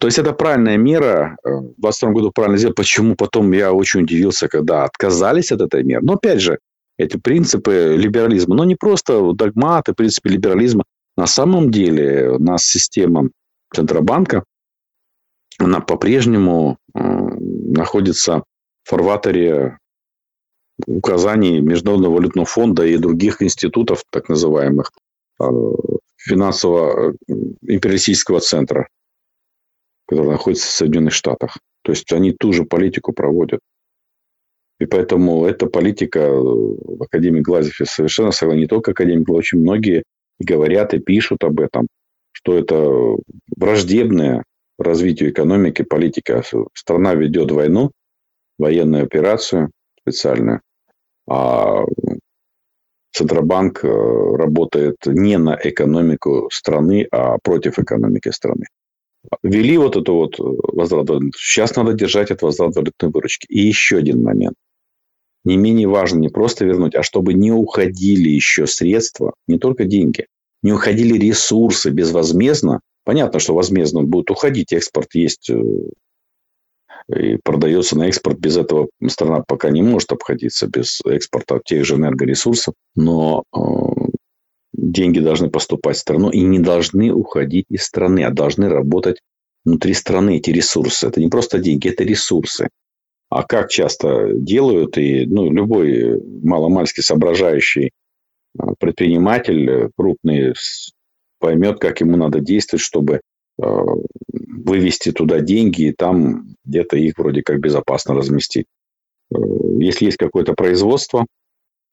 [0.01, 1.37] То есть это правильная мера.
[1.45, 2.75] Э, в 2022 году правильно сделали.
[2.75, 6.05] Почему потом я очень удивился, когда отказались от этой меры.
[6.05, 6.59] Но опять же,
[6.99, 10.85] эти принципы либерализма, но не просто догматы, принципы либерализма.
[11.17, 13.31] На самом деле у нас система
[13.75, 14.45] Центробанка,
[15.59, 18.45] она по-прежнему э, находится
[18.85, 19.79] в фарватере
[20.87, 24.93] указаний Международного валютного фонда и других институтов, так называемых,
[25.41, 25.45] э,
[26.17, 28.89] финансово-империалистического центра
[30.07, 31.59] который находится в Соединенных Штатах.
[31.83, 33.61] То есть они ту же политику проводят.
[34.79, 38.61] И поэтому эта политика э, в Академии Глазеве совершенно согласна.
[38.61, 40.05] Не только Академия Глазев, очень многие
[40.39, 41.89] говорят и пишут об этом,
[42.33, 43.17] что это
[43.57, 44.45] враждебная
[44.79, 46.43] развитию экономики политика.
[46.75, 47.91] Страна ведет войну,
[48.59, 49.71] военную операцию
[50.01, 50.61] специальную,
[51.29, 51.85] а
[53.13, 58.67] Центробанк э, работает не на экономику страны, а против экономики страны
[59.43, 63.47] ввели вот эту вот э, возврат Сейчас надо держать этот возврат валютной выручки.
[63.49, 64.55] И еще один момент.
[65.45, 70.27] Не менее важно не просто вернуть, а чтобы не уходили еще средства, не только деньги,
[70.63, 72.81] не уходили ресурсы безвозмездно.
[73.07, 75.63] Понятно, что возмездно будут уходить, экспорт есть э,
[77.09, 78.41] и продается на экспорт.
[78.41, 82.75] Без этого страна пока не может обходиться, без экспорта тех же энергоресурсов.
[82.97, 83.61] Но э,
[84.73, 89.21] деньги должны поступать в страну и не должны уходить из страны, а должны работать
[89.65, 91.07] внутри страны эти ресурсы.
[91.07, 92.71] Это не просто деньги, это ресурсы.
[93.31, 97.93] А как часто делают, и ну, любой маломальски соображающий
[98.59, 100.55] а, предприниматель э, крупный
[101.39, 103.21] поймет, как ему надо действовать, чтобы
[103.61, 103.85] а,
[104.33, 108.67] вывести туда деньги и там где-то их вроде как безопасно разместить.
[109.31, 109.37] Э,
[109.79, 111.27] если есть какое-то производство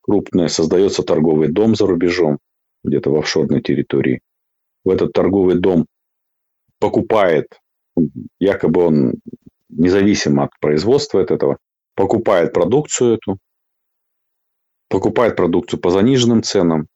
[0.02, 2.40] крупное, создается торговый дом за рубежом,
[2.84, 4.22] где-то в офшорной территории.
[4.84, 5.86] В этот торговый дом
[6.80, 7.60] покупает,
[8.40, 9.14] якобы он
[9.70, 11.58] независимо от производства от этого,
[11.96, 13.38] покупает продукцию эту,
[14.90, 16.88] покупает продукцию по заниженным ценам,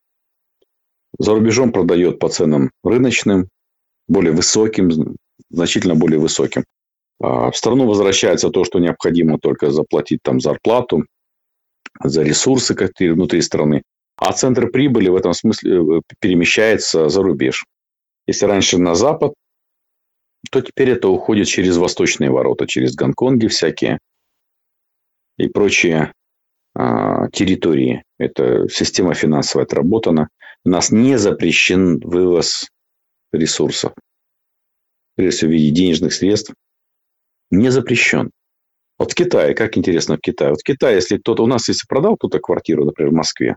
[1.19, 3.49] за рубежом продает по ценам рыночным,
[4.07, 5.15] более высоким,
[5.49, 6.63] значительно более высоким.
[7.19, 11.05] А в страну возвращается то, что необходимо только заплатить там зарплату,
[12.03, 13.83] за ресурсы какие внутри страны.
[14.17, 17.65] А центр прибыли в этом смысле э, перемещается за рубеж.
[18.27, 19.33] Если раньше на запад,
[20.51, 23.99] то теперь это уходит через восточные ворота, через Гонконги всякие
[25.37, 26.13] и прочие
[26.73, 28.03] а, территории.
[28.17, 30.29] Это система финансовая отработана.
[30.67, 32.67] У нас не запрещен вывоз
[33.31, 33.93] ресурсов.
[35.15, 36.53] Прежде всего, в виде денежных средств.
[37.51, 38.31] Не запрещен.
[38.99, 40.49] Вот в Китае, как интересно в Китае.
[40.49, 43.55] Вот в Китае, если кто-то у нас, если продал кто-то квартиру, например, в Москве,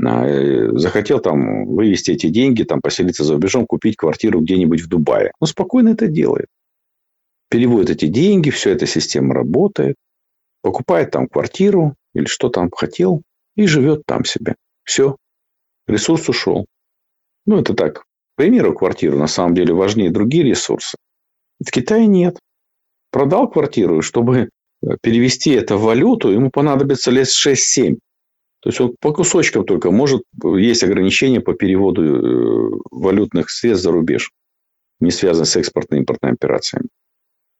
[0.00, 5.32] э, захотел там вывести эти деньги, там поселиться за рубежом, купить квартиру где-нибудь в Дубае.
[5.40, 6.46] Он спокойно это делает.
[7.50, 9.96] Переводит эти деньги, все эта система работает,
[10.60, 13.22] покупает там квартиру или что там хотел
[13.56, 14.54] и живет там себе.
[14.84, 15.16] Все.
[15.86, 16.66] Ресурс ушел.
[17.46, 18.00] Ну, это так.
[18.00, 20.96] К примеру, квартиру на самом деле важнее другие ресурсы.
[21.64, 22.38] В Китае нет
[23.12, 24.48] продал квартиру, чтобы
[24.82, 27.98] э, перевести это в валюту, ему понадобится лет 6-7.
[28.60, 33.92] То есть он по кусочкам только может, есть ограничения по переводу э, валютных средств за
[33.92, 34.32] рубеж,
[34.98, 36.88] не связанные с экспортно-импортными операциями.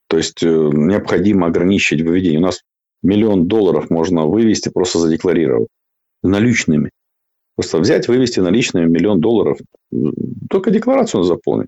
[0.09, 2.39] То есть э, необходимо ограничить выведение.
[2.39, 2.61] У нас
[3.03, 5.67] миллион долларов можно вывести, просто задекларировав
[6.23, 6.89] наличными.
[7.55, 9.59] Просто взять, вывести наличными миллион долларов.
[10.49, 11.67] Только декларацию надо заполнить.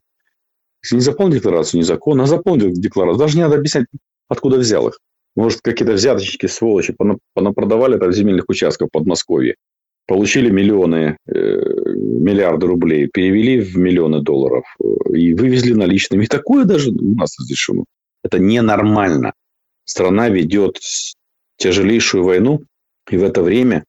[0.84, 3.20] Если не заполнил декларацию, незаконно, а заполнил декларацию.
[3.20, 3.88] Даже не надо объяснять,
[4.28, 5.00] откуда взял их.
[5.36, 6.96] Может, какие-то взяточники, сволочи,
[7.34, 9.56] понапродавали там земельных участков в Подмосковье.
[10.08, 16.24] Получили миллионы, э, миллиарды рублей, перевели в миллионы долларов э, и вывезли наличными.
[16.24, 17.86] И такое даже у нас разрешено.
[18.24, 19.34] Это ненормально.
[19.84, 20.80] Страна ведет
[21.58, 22.62] тяжелейшую войну,
[23.10, 23.84] и в это время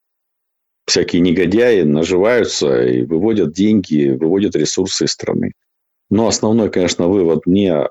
[0.86, 5.52] всякие негодяи наживаются и выводят деньги, выводят ресурсы из страны.
[6.08, 7.88] Но основной, конечно, вывод не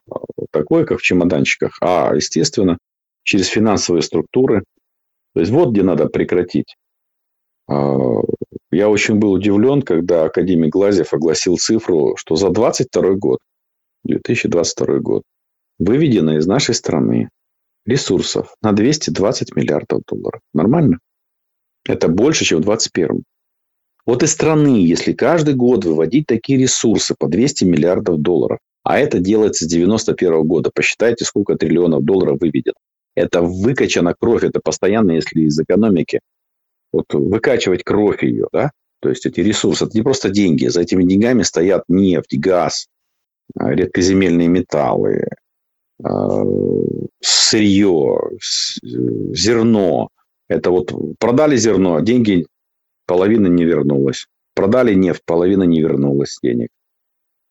[0.51, 2.77] такой, как в чемоданчиках, а, естественно,
[3.23, 4.63] через финансовые структуры.
[5.33, 6.75] То есть вот где надо прекратить.
[7.67, 8.21] А,
[8.71, 13.39] я очень был удивлен, когда академик Глазев огласил цифру, что за 2022 год,
[14.05, 15.23] 2022 год,
[15.77, 17.29] выведено из нашей страны
[17.85, 20.41] ресурсов на 220 миллиардов долларов.
[20.53, 20.99] Нормально?
[21.87, 23.23] Это больше, чем в 2021.
[24.05, 29.19] Вот из страны, если каждый год выводить такие ресурсы по 200 миллиардов долларов, а это
[29.19, 32.75] делается с 91 года, посчитайте, сколько триллионов долларов выведет.
[33.15, 36.19] Это выкачана кровь, это постоянно, если из экономики,
[36.91, 38.71] вот выкачивать кровь ее, да,
[39.01, 42.87] то есть эти ресурсы, это не просто деньги, за этими деньгами стоят нефть, газ,
[43.57, 45.27] а, редкоземельные металлы,
[46.03, 46.43] а,
[47.21, 48.19] сырье,
[48.83, 50.09] зерно.
[50.47, 52.45] Это вот продали зерно, деньги
[53.07, 54.27] половина не вернулась.
[54.53, 56.69] Продали нефть, половина не вернулась денег.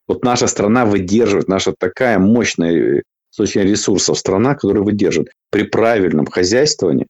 [0.06, 6.26] Вот наша страна выдерживает, наша такая мощная с очень ресурсов страна, которая выдерживает при правильном
[6.26, 7.06] хозяйствовании,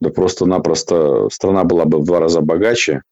[0.00, 3.02] да просто-напросто страна была бы в два раза богаче,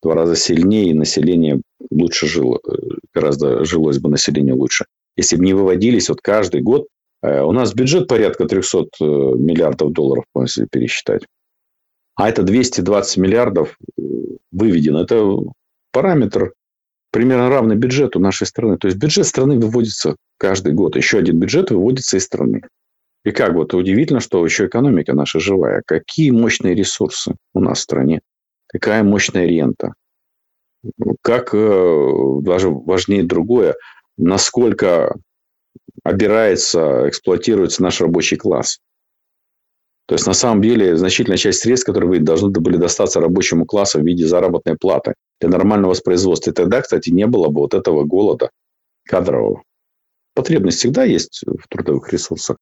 [0.00, 2.76] в два раза сильнее, и население лучше жило, э,
[3.12, 4.84] гораздо жилось бы население лучше.
[5.16, 6.86] Если бы не выводились вот каждый год,
[7.22, 11.24] э, у нас бюджет порядка 300 э, миллиардов долларов, если пересчитать
[12.20, 14.02] а это 220 миллиардов э,
[14.52, 15.02] выведено.
[15.02, 15.38] Это
[15.90, 16.52] параметр
[17.10, 18.76] примерно равный бюджету нашей страны.
[18.76, 20.96] То есть бюджет страны выводится каждый год.
[20.96, 22.62] Еще один бюджет выводится из страны.
[23.24, 25.82] И как вот удивительно, что еще экономика наша живая.
[25.86, 28.20] Какие мощные ресурсы у нас в стране.
[28.66, 29.94] Какая мощная рента.
[31.22, 33.76] Как э, даже важнее другое,
[34.18, 35.16] насколько
[36.04, 38.78] обирается, эксплуатируется наш рабочий класс.
[40.10, 44.04] То есть, на самом деле, значительная часть средств, которые должны были достаться рабочему классу в
[44.04, 46.50] виде заработной платы для нормального воспроизводства.
[46.50, 48.50] И тогда, кстати, не было бы вот этого голода
[49.06, 49.62] кадрового.
[50.34, 52.56] Потребность всегда есть в трудовых ресурсах.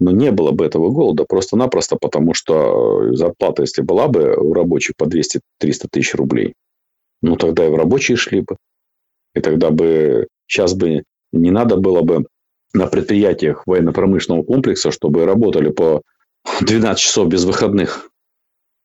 [0.00, 4.96] Но не было бы этого голода просто-напросто, потому что зарплата, если была бы у рабочих
[4.96, 5.40] по 200-300
[5.88, 6.54] тысяч рублей,
[7.20, 8.56] ну, тогда и в рабочие шли бы.
[9.36, 12.26] И тогда бы сейчас бы не надо было бы
[12.74, 16.02] на предприятиях военно-промышленного комплекса, чтобы работали по
[16.60, 18.10] 12 часов без выходных.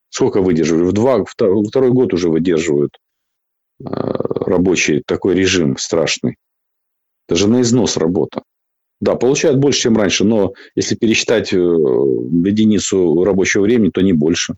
[0.10, 0.84] Сколько выдерживали?
[0.84, 2.97] В два, второй год уже выдерживают
[3.80, 6.38] э, рабочий такой режим страшный.
[7.28, 8.43] Даже на износ работа.
[8.99, 14.55] Да, получают больше, чем раньше, но если пересчитать э, единицу рабочего времени, то не больше.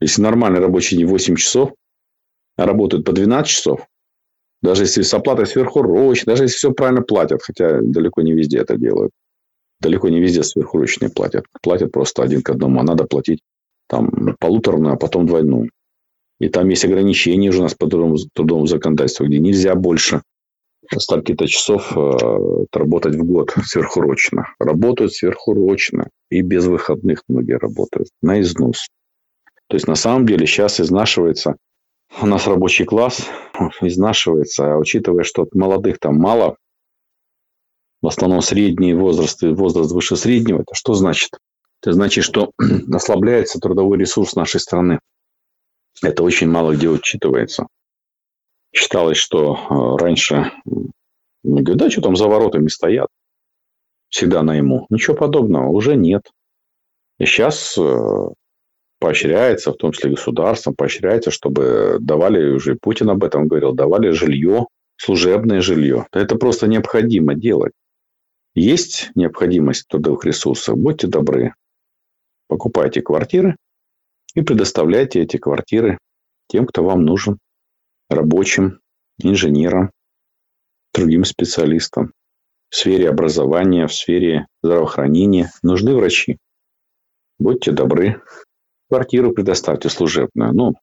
[0.00, 1.72] Если нормальный рабочий день 8 часов,
[2.56, 3.86] а работают по 12 часов,
[4.60, 8.76] даже если с оплатой сверхурочной, даже если все правильно платят, хотя далеко не везде это
[8.76, 9.10] делают,
[9.82, 11.44] далеко не везде сверхурочные платят.
[11.62, 13.40] Платят просто один к одному, а надо платить
[13.88, 15.70] там полуторную, а потом двойную.
[16.40, 20.22] И там есть ограничения уже у нас по трудовому, трудовому законодательству, где нельзя больше
[20.96, 24.48] столько-то часов э, работать в год сверхурочно.
[24.58, 28.88] Работают сверхурочно и без выходных многие работают на износ.
[29.68, 31.56] То есть, на самом деле, сейчас изнашивается
[32.20, 33.26] у нас рабочий класс,
[33.80, 36.56] изнашивается, а учитывая, что молодых там мало,
[38.02, 40.62] в основном средний возраст и возраст выше среднего.
[40.62, 41.30] Это что значит?
[41.80, 42.50] Это значит, что
[42.92, 44.98] ослабляется трудовой ресурс нашей страны.
[46.02, 47.66] Это очень мало где учитывается.
[48.74, 50.50] Считалось, что э, раньше,
[51.44, 53.08] говорят, да, что там за воротами стоят,
[54.08, 54.86] всегда найму.
[54.90, 56.22] Ничего подобного уже нет.
[57.18, 58.28] И сейчас э,
[58.98, 64.66] поощряется, в том числе государством, поощряется, чтобы давали, уже Путин об этом говорил, давали жилье,
[64.96, 66.06] служебное жилье.
[66.12, 67.72] Это просто необходимо делать.
[68.54, 71.54] Есть необходимость трудовых ресурсах, будьте добры,
[72.48, 73.56] покупайте квартиры
[74.34, 75.98] и предоставляйте эти квартиры
[76.48, 77.38] тем, кто вам нужен,
[78.10, 78.80] рабочим,
[79.22, 79.90] инженерам,
[80.92, 82.12] другим специалистам.
[82.68, 86.38] В сфере образования, в сфере здравоохранения нужны врачи.
[87.38, 88.22] Будьте добры,
[88.88, 90.52] квартиру предоставьте служебную.
[90.52, 90.74] Ну,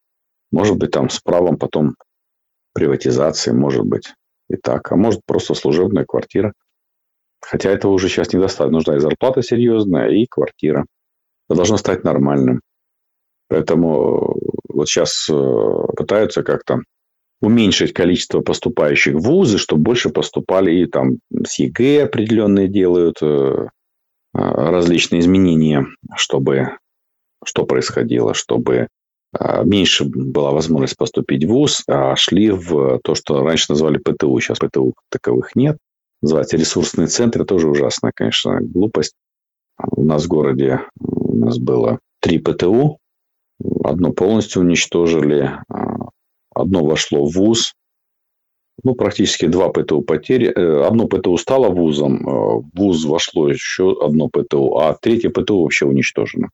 [0.52, 1.96] может быть, там с правом потом
[2.74, 4.14] приватизации, может быть,
[4.50, 4.92] и так.
[4.92, 6.54] А может, просто служебная квартира.
[7.42, 8.78] Хотя этого уже сейчас недостаточно.
[8.78, 10.86] Нужна и зарплата серьезная, и квартира.
[11.48, 12.62] Это должно стать нормальным.
[13.48, 14.38] Поэтому
[14.68, 15.34] вот сейчас э,
[15.98, 16.82] пытаются как-то
[17.42, 23.68] уменьшить количество поступающих в вузы, чтобы больше поступали и там с ЕГЭ определенные делают э,
[24.34, 25.86] а, различные изменения,
[26.16, 26.78] чтобы
[27.44, 28.88] что происходило, чтобы
[29.32, 34.40] а, меньше была возможность поступить в ВУЗ, а шли в то, что раньше называли ПТУ.
[34.40, 35.78] Сейчас ПТУ таковых нет.
[36.22, 37.46] Называется ресурсные центры.
[37.46, 39.14] Тоже ужасная, конечно, глупость.
[39.78, 42.98] У нас в городе у нас было три ПТУ.
[43.84, 45.52] Одно полностью уничтожили.
[45.70, 46.10] А,
[46.54, 47.74] одно вошло в ВУЗ.
[48.84, 50.48] Ну, практически два ПТУ потери.
[50.48, 52.24] Э, одно ПТУ стало вузом.
[52.24, 54.78] В ВУЗ вошло еще одно ПТУ.
[54.78, 56.50] А третье ПТУ вообще уничтожено.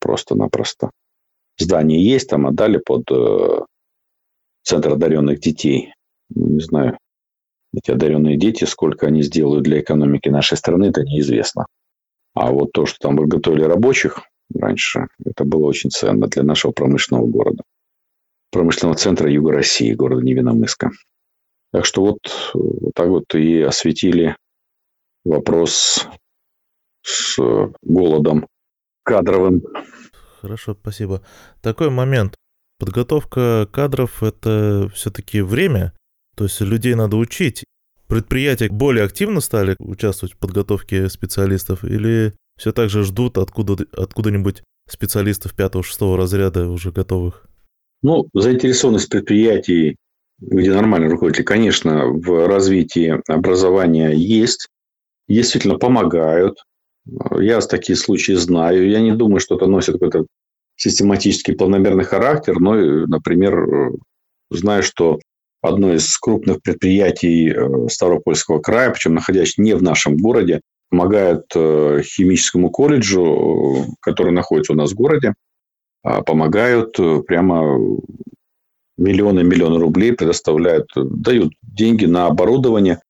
[0.00, 0.90] Просто-напросто
[1.58, 3.60] здание есть, там отдали под э,
[4.62, 5.94] центр одаренных детей.
[6.30, 6.98] Ну, не знаю,
[7.72, 11.66] эти одаренные дети, сколько они сделают для экономики нашей страны, это неизвестно.
[12.34, 14.22] А вот то, что там готовили рабочих
[14.54, 17.62] раньше, это было очень ценно для нашего промышленного города.
[18.50, 20.90] Промышленного центра Юга России, города Невиномыска.
[21.72, 22.18] Так что вот,
[22.54, 24.36] вот так вот и осветили
[25.24, 26.08] вопрос
[27.02, 27.38] с
[27.82, 28.46] голодом
[29.04, 29.62] кадровым
[30.40, 31.22] Хорошо, спасибо.
[31.60, 32.34] Такой момент.
[32.78, 35.92] Подготовка кадров– это все-таки время,
[36.40, 37.64] то есть людей надо учить.
[38.08, 44.62] Предприятия более активно стали участвовать в подготовке специалистов или все так же ждут откуда, откуда-нибудь
[44.88, 47.46] специалистов пятого-шестого разряда уже готовых?
[48.02, 49.96] Ну, заинтересованность предприятий,
[50.38, 54.68] где нормальные руководители, конечно, в развитии образования есть.
[55.28, 56.56] Действительно помогают.
[57.38, 58.88] Я такие случаи знаю.
[58.88, 60.24] Я не думаю, что это носит какой-то
[60.76, 63.92] систематический планомерный характер, но, например,
[64.50, 65.20] знаю, что
[65.62, 72.02] одно из крупных предприятий э, Ставропольского края, причем находящееся не в нашем городе, помогает э,
[72.02, 75.34] химическому колледжу, который находится у нас в городе,
[76.02, 77.78] а помогают э, прямо
[78.96, 83.00] миллионы миллионы рублей предоставляют, дают деньги на оборудование,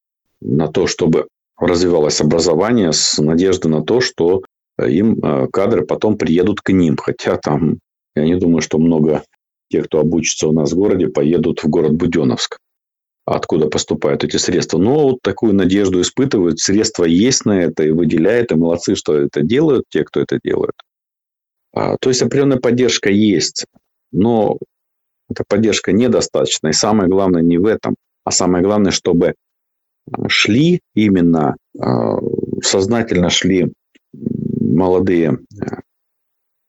[0.40, 1.26] на то, чтобы
[1.58, 4.42] развивалось образование с надеждой на то, что
[4.78, 6.96] им э, кадры потом приедут к ним.
[6.96, 7.78] Хотя там,
[8.14, 9.22] я не думаю, что много
[9.70, 12.58] тех, кто обучится у нас в городе, поедут в город Буденновск,
[13.24, 14.78] откуда поступают эти средства.
[14.78, 16.58] Но вот такую надежду испытывают.
[16.58, 18.52] Средства есть на это и выделяют.
[18.52, 20.74] И молодцы, что это делают, те, кто это делают.
[21.72, 23.64] А, то есть определенная поддержка есть.
[24.12, 24.58] Но
[25.30, 26.68] эта поддержка недостаточна.
[26.68, 27.94] И самое главное не в этом,
[28.24, 29.34] а самое главное, чтобы
[30.28, 32.18] шли именно, а,
[32.62, 33.72] сознательно шли
[34.12, 35.38] молодые,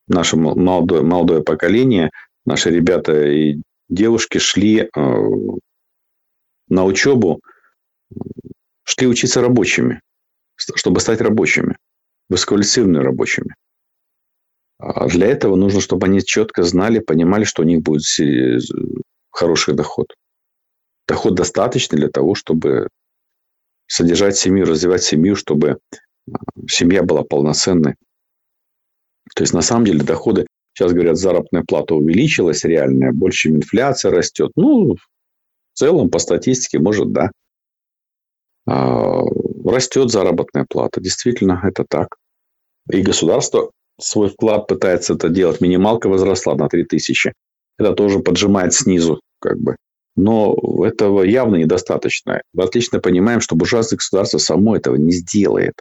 [0.08, 2.12] наше молодое, молодое поколение,
[2.46, 5.00] наши ребята и девушки шли а,
[6.70, 7.42] на учебу,
[8.84, 10.02] шли учиться рабочими,
[10.56, 11.78] чтобы стать рабочими,
[12.30, 13.56] высококвалифицированными рабочими.
[14.80, 18.04] А для этого нужно, чтобы они четко знали, понимали, что у них будет
[19.30, 20.16] хороший доход.
[21.08, 22.88] Доход достаточный для того, чтобы
[23.88, 25.78] содержать семью, развивать семью, чтобы
[26.32, 26.38] а,
[26.70, 27.96] семья была полноценной.
[29.36, 34.52] То есть, на самом деле, доходы, сейчас говорят, заработная плата увеличилась реальная, больше, инфляция растет.
[34.56, 37.32] Ну, в целом, по статистике, может, да.
[38.68, 39.22] А,
[39.66, 41.02] растет заработная плата.
[41.02, 42.16] Действительно, это так.
[42.92, 45.62] И государство свой вклад пытается это делать.
[45.62, 47.34] Минималка возросла на 3000.
[47.78, 49.76] Это тоже поджимает снизу, как бы.
[50.16, 50.56] Но
[50.86, 52.42] этого явно недостаточно.
[52.54, 55.74] Мы отлично понимаем, что буржуазное государство само этого не сделает.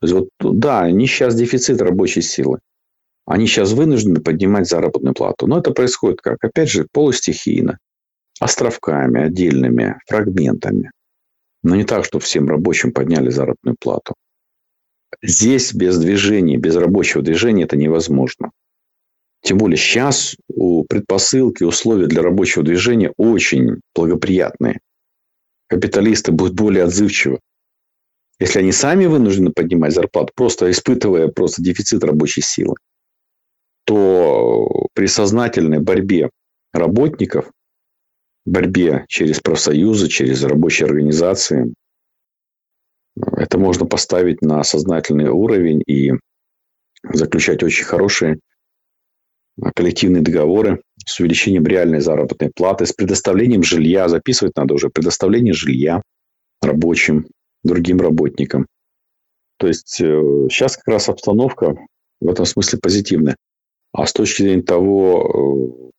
[0.00, 0.28] То есть, вот,
[0.58, 2.60] да, они сейчас дефицит рабочей силы.
[3.28, 5.46] Они сейчас вынуждены поднимать заработную плату.
[5.46, 6.42] Но это происходит как?
[6.42, 7.78] Опять же, полустихийно.
[8.40, 10.90] Островками, отдельными фрагментами.
[11.62, 14.14] Но не так, что всем рабочим подняли заработную плату.
[15.22, 18.50] здесь без движения, без рабочего движения это невозможно.
[19.42, 24.80] Тем более сейчас у предпосылки, условия для рабочего движения очень благоприятные.
[25.68, 27.40] Капиталисты будут более отзывчивы.
[28.40, 32.76] Если они сами вынуждены поднимать зарплату, просто испытывая просто дефицит рабочей силы,
[33.88, 36.28] то при сознательной борьбе
[36.74, 37.50] работников,
[38.44, 41.72] борьбе через профсоюзы, через рабочие организации,
[43.16, 46.12] это можно поставить на сознательный уровень и
[47.02, 48.40] заключать очень хорошие
[49.74, 56.02] коллективные договоры с увеличением реальной заработной платы, с предоставлением жилья, записывать надо уже, предоставление жилья
[56.60, 57.26] рабочим,
[57.64, 58.66] другим работникам.
[59.56, 61.74] То есть сейчас э, как раз обстановка
[62.20, 63.36] в этом смысле позитивная.
[63.98, 65.90] А с точки зрения того,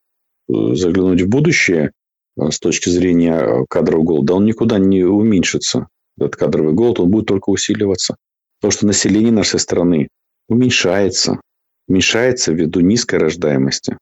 [0.47, 1.91] э, заглянуть в будущее,
[2.37, 5.89] э, с точки зрения кадрового голода, он никуда не уменьшится.
[6.17, 8.15] Этот кадровый голод, он будет только усиливаться.
[8.61, 10.07] Потому что население нашей страны
[10.47, 11.41] уменьшается.
[11.89, 13.97] Уменьшается ввиду низкой рождаемости.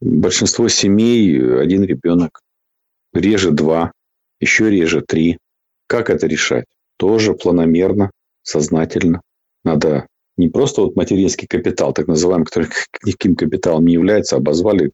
[0.00, 2.40] Большинство семей один ребенок.
[3.12, 3.92] Реже два,
[4.40, 5.38] еще реже три.
[5.86, 6.64] Как это решать?
[6.96, 8.10] Тоже планомерно,
[8.42, 9.20] сознательно.
[9.62, 12.68] Надо не просто вот материнский капитал, так называемый, который
[13.04, 14.92] никаким капиталом не является, обозвали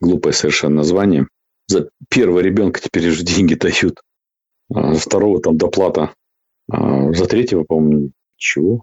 [0.00, 1.26] глупое совершенно название.
[1.68, 4.00] За первого ребенка теперь уже деньги дают.
[4.74, 6.14] А за второго там доплата.
[6.70, 8.82] А за третьего, по-моему, чего?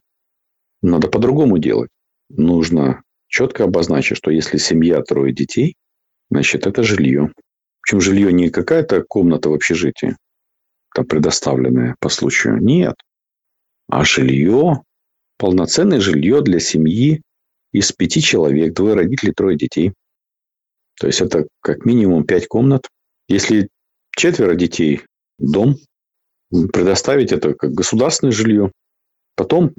[0.82, 1.90] Надо по-другому делать.
[2.30, 5.76] Нужно четко обозначить, что если семья трое детей,
[6.30, 7.32] значит, это жилье.
[7.82, 10.16] Причем жилье не какая-то комната в общежитии,
[10.94, 12.58] там предоставленная по случаю.
[12.58, 12.96] Нет.
[13.88, 14.84] А жилье,
[15.40, 17.24] полноценное жилье для семьи
[17.72, 19.94] из пяти человек, двое родителей, трое детей.
[21.00, 22.88] То есть это как минимум пять комнат.
[23.30, 23.70] Если
[24.16, 25.02] четверо детей,
[25.40, 25.78] дом,
[26.52, 28.72] предоставить это как государственное жилье.
[29.36, 29.72] Потом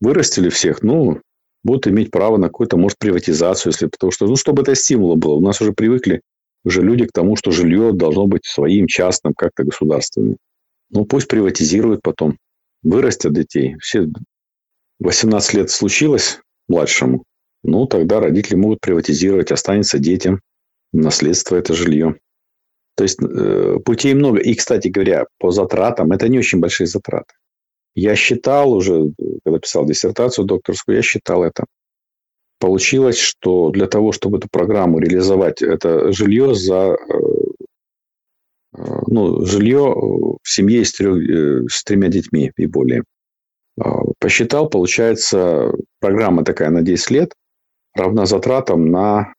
[0.00, 1.20] вырастили всех, ну,
[1.64, 5.34] будут иметь право на какую-то, может, приватизацию, если потому что, ну, чтобы это стимулом было.
[5.34, 6.20] У нас уже привыкли
[6.64, 10.36] уже люди к тому, что жилье должно быть своим, частным, как-то государственным.
[10.90, 12.36] Ну, пусть приватизируют потом.
[12.82, 13.76] Вырастят детей.
[13.80, 14.06] Все
[15.00, 17.24] 18 лет случилось младшему.
[17.62, 20.40] Ну, тогда родители могут приватизировать, останется детям
[20.92, 22.16] наследство это жилье.
[22.96, 24.38] То есть э, путей много.
[24.38, 27.34] И, кстати говоря, по затратам это не очень большие затраты.
[27.94, 29.12] Я считал уже,
[29.44, 31.64] когда писал диссертацию докторскую, я считал это.
[32.58, 37.16] Получилось, что для того, чтобы эту программу реализовать, это жилье за э,
[38.76, 43.04] э, ну, жилье в семье с, трех, э, с тремя детьми и более.
[44.18, 47.34] Посчитал, получается, программа такая на 10 лет
[47.94, 49.32] равна затратам на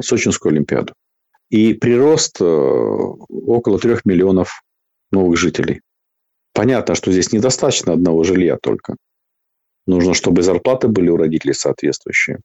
[0.00, 0.92] Сочинскую Олимпиаду.
[1.48, 4.62] И прирост около трех миллионов
[5.10, 5.80] новых жителей.
[6.52, 8.96] Понятно, что здесь недостаточно одного жилья только.
[9.86, 12.40] Нужно, чтобы зарплаты были у родителей соответствующие.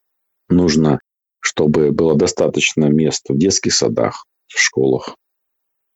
[0.47, 0.99] Нужно,
[1.39, 5.15] чтобы было достаточно мест в детских садах, в школах.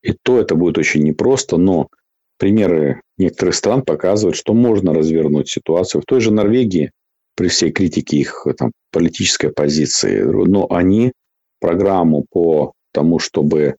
[0.01, 1.87] И то это будет очень непросто, но
[2.39, 6.01] примеры некоторых стран показывают, что можно развернуть ситуацию.
[6.01, 6.91] В той же Норвегии,
[7.35, 11.11] при всей критике их там, политической позиции, но они
[11.59, 13.75] программу по тому, чтобы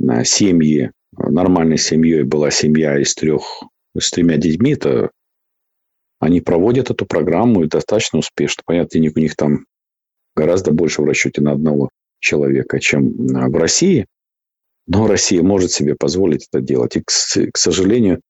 [0.00, 3.64] э, семьи, нормальной семьей была семья из трех
[3.98, 5.10] с тремя детьми, это
[6.20, 8.62] они проводят эту программу и достаточно успешно.
[8.64, 9.66] Понятно, денег у них там
[10.34, 11.90] гораздо больше в расчете на одного
[12.20, 14.06] человека, чем в России.
[14.86, 16.96] Но Россия может себе позволить это делать.
[16.96, 18.20] И, к, к сожалению,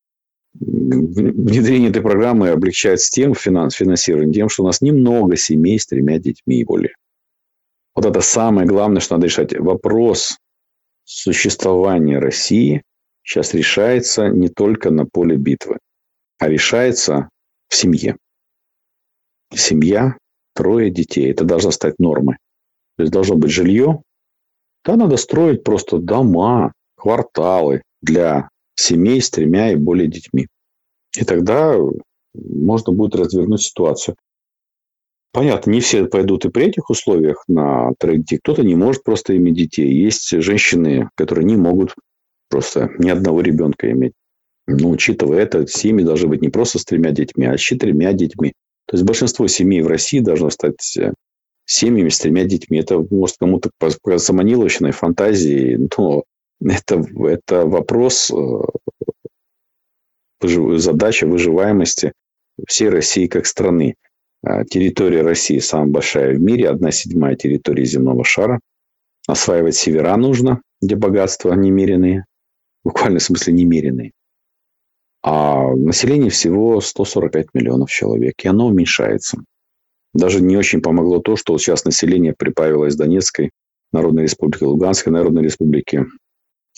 [0.55, 5.87] внедрение этой программы облегчает с тем, финанс, финансирование, тем, что у нас немного семей с
[5.87, 6.95] тремя детьми и более.
[7.95, 9.57] Вот это самое главное, что надо решать.
[9.59, 10.39] Вопрос
[11.05, 12.83] существования России
[13.23, 15.79] сейчас решается не только на поле битвы,
[16.39, 17.29] а решается
[17.69, 18.17] в семье.
[19.53, 20.17] Семья,
[20.55, 21.31] трое детей.
[21.31, 22.37] Это должна стать нормой.
[22.97, 24.03] То есть должно быть жилье.
[24.85, 30.47] Да, надо строить просто дома, кварталы для семей с тремя и более детьми.
[31.19, 31.77] И тогда
[32.35, 34.17] можно будет развернуть ситуацию.
[35.33, 38.39] Понятно, не все пойдут и при этих условиях на троих детей.
[38.39, 39.93] Кто-то не может просто иметь детей.
[39.93, 41.95] Есть женщины, которые не могут
[42.49, 44.13] просто ни одного ребенка иметь.
[44.67, 48.53] Ну, учитывая это, семьи должны быть не просто с тремя детьми, а с четырьмя детьми.
[48.87, 51.13] То есть большинство семей в России должно стать э,
[51.67, 52.79] семьями с тремя детьми.
[52.79, 56.25] Это может кому-то показаться маниловщиной, фантазией, но
[56.61, 58.63] это, это вопрос, э,
[60.77, 62.13] задача выживаемости
[62.69, 63.95] всей России как страны.
[64.43, 68.61] А территория России самая большая в мире, одна седьмая территории земного шара.
[69.27, 72.27] Осваивать севера нужно, где богатства немеренные,
[72.85, 74.13] в смысле немеренные.
[75.23, 79.43] А население всего 145 миллионов человек, и оно уменьшается.
[80.15, 83.51] Даже не очень помогло то, что сейчас население прибавилось Донецкой
[83.93, 86.07] Народной Республики, Луганской Народной Республики,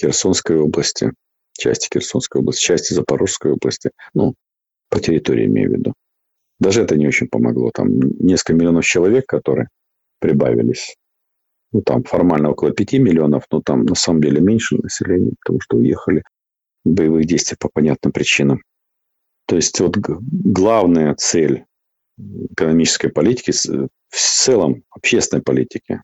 [0.00, 1.12] Херсонской области,
[1.52, 3.90] части Херсонской области, части Запорожской области.
[4.14, 4.34] Ну,
[4.88, 5.92] по территории имею в виду.
[6.58, 7.70] Даже это не очень помогло.
[7.72, 9.68] Там несколько миллионов человек, которые
[10.18, 10.96] прибавились.
[11.72, 15.76] Ну, там формально около 5 миллионов, но там на самом деле меньше населения, потому что
[15.76, 16.22] уехали
[16.84, 18.62] в боевых действий по понятным причинам.
[19.46, 21.64] То есть вот главная цель
[22.18, 26.02] экономической политики, в целом общественной политики,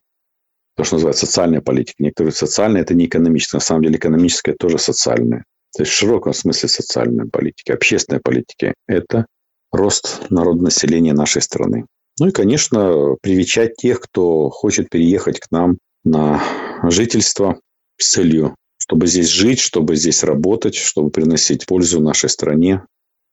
[0.75, 2.03] то, что называется социальная политика.
[2.03, 3.57] Некоторые социальные– это не экономическая.
[3.57, 5.45] На самом деле экономическая тоже социальная.
[5.75, 7.73] То есть в широком смысле социальная политика.
[7.73, 9.25] Общественная политика– это
[9.71, 11.85] рост народонаселения нашей страны.
[12.19, 16.43] Ну и, конечно, привечать тех, кто хочет переехать к нам на
[16.83, 17.59] жительство
[17.97, 22.83] с целью, чтобы здесь жить, чтобы здесь работать, чтобы приносить пользу нашей стране.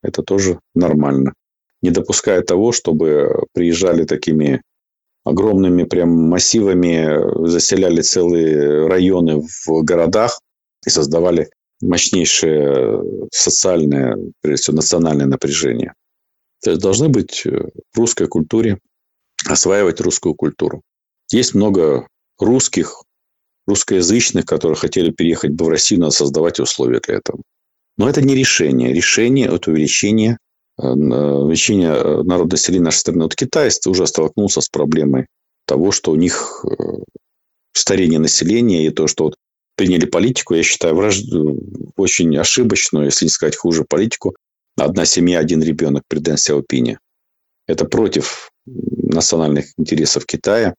[0.03, 1.35] Это тоже нормально.
[1.83, 4.63] Не допуская того, чтобы приезжали такими
[5.25, 10.41] огромными прям массивами, заселяли целые районы в городах
[10.87, 11.51] и создавали
[11.83, 13.03] мощнейшее
[13.33, 15.95] социальное, прежде всего, национальное напряжение.
[16.63, 18.79] То есть должны быть в русской культуре,
[19.47, 20.83] осваивать русскую культуру.
[21.33, 22.07] Есть много
[22.39, 23.03] русских,
[23.67, 27.41] русскоязычных, которые хотели переехать бы в Россию, надо создавать условия для этого.
[27.97, 28.93] Но это не решение.
[28.93, 30.39] Решение– это увеличение,
[30.83, 33.23] э, увеличение э, народа населения нашей страны.
[33.25, 35.27] Вот Китай уже столкнулся с проблемой
[35.67, 36.65] того, что у них
[37.73, 39.37] старение населения и то, что вот
[39.77, 41.23] приняли политику, я считаю, враж...
[41.97, 44.35] очень ошибочную, если не сказать хуже политику,
[44.77, 46.99] одна семья, один ребенок при Дэн Сяопине.
[47.67, 50.75] Это против национальных интересов Китая.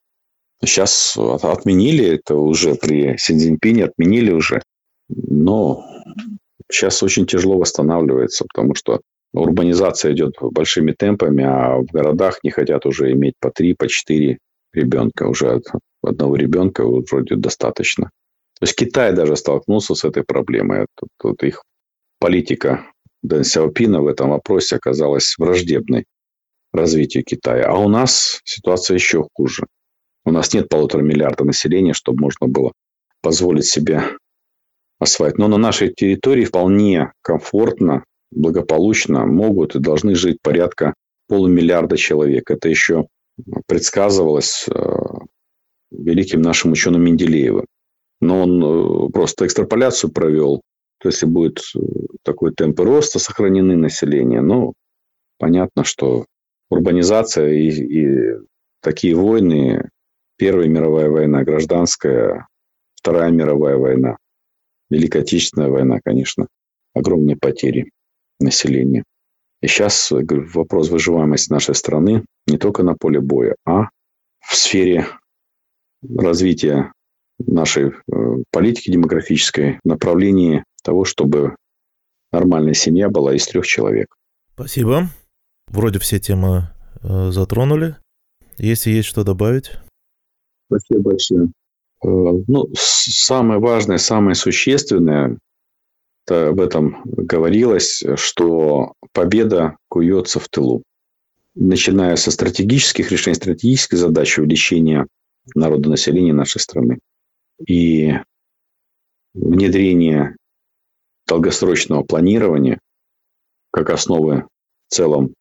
[0.64, 4.62] Сейчас отменили это уже при Си Цзиньпине, отменили уже.
[5.10, 5.86] Но
[6.72, 9.02] сейчас очень тяжело восстанавливается, потому что
[9.34, 14.38] урбанизация идет большими темпами, а в городах не хотят уже иметь по три, по четыре
[14.74, 15.24] ребенка.
[15.24, 15.64] Уже от
[16.04, 18.06] одного ребенка вроде достаточно.
[18.60, 20.86] То есть Китай даже столкнулся с этой проблемой.
[20.96, 21.64] Тут, тут их
[22.20, 22.86] политика
[23.24, 26.06] Дэн Сяопина в этом вопросе оказалась враждебной
[26.74, 27.68] развитию Китая.
[27.68, 29.66] А у нас ситуация еще хуже.
[30.26, 32.72] У нас нет полутора миллиарда населения, чтобы можно было
[33.22, 34.04] позволить себе
[35.00, 35.38] осваивать.
[35.38, 40.94] Но на нашей территории вполне комфортно, благополучно могут и должны жить порядка
[41.28, 42.50] полумиллиарда человек.
[42.50, 43.08] Это еще
[43.68, 44.74] предсказывалось э,
[45.92, 47.66] великим нашим ученым Менделеевым.
[48.20, 50.62] Но он э, просто экстраполяцию провел
[51.02, 51.80] то есть, если будет э,
[52.22, 54.74] такой темп роста сохранены населения, ну,
[55.40, 56.26] понятно, что
[56.70, 58.36] урбанизация и, и
[58.82, 59.90] такие войны,
[60.38, 62.48] Первая мировая война, гражданская,
[62.96, 64.18] Вторая мировая война,
[64.90, 66.48] Великая Отечественная война, конечно,
[66.94, 67.92] огромные потери
[68.42, 69.04] населения.
[69.62, 70.24] И сейчас э,
[70.54, 73.90] вопрос выживаемости нашей страны не только на поле боя, а
[74.40, 75.08] в сфере
[76.04, 76.92] развития
[77.40, 77.92] нашей э,
[78.52, 81.56] политики демографической в направлении того, чтобы
[82.32, 84.16] нормальная семья была из трех человек.
[84.56, 85.10] Спасибо.
[85.68, 86.70] Вроде все темы
[87.04, 87.98] э, затронули.
[88.58, 89.72] Если есть что добавить.
[90.68, 91.52] Спасибо большое.
[92.04, 95.38] Ну, самое важное, самое существенное,
[96.30, 100.84] об этом говорилось, что победа куется в тылу.
[101.56, 105.08] Начиная со стратегических решений, стратегической задачи увеличения
[105.56, 107.00] народонаселения нашей страны
[107.68, 108.14] и
[109.34, 110.36] внедрения
[111.28, 112.80] долгосрочного планирования
[113.72, 114.48] как основы
[114.88, 115.34] в целом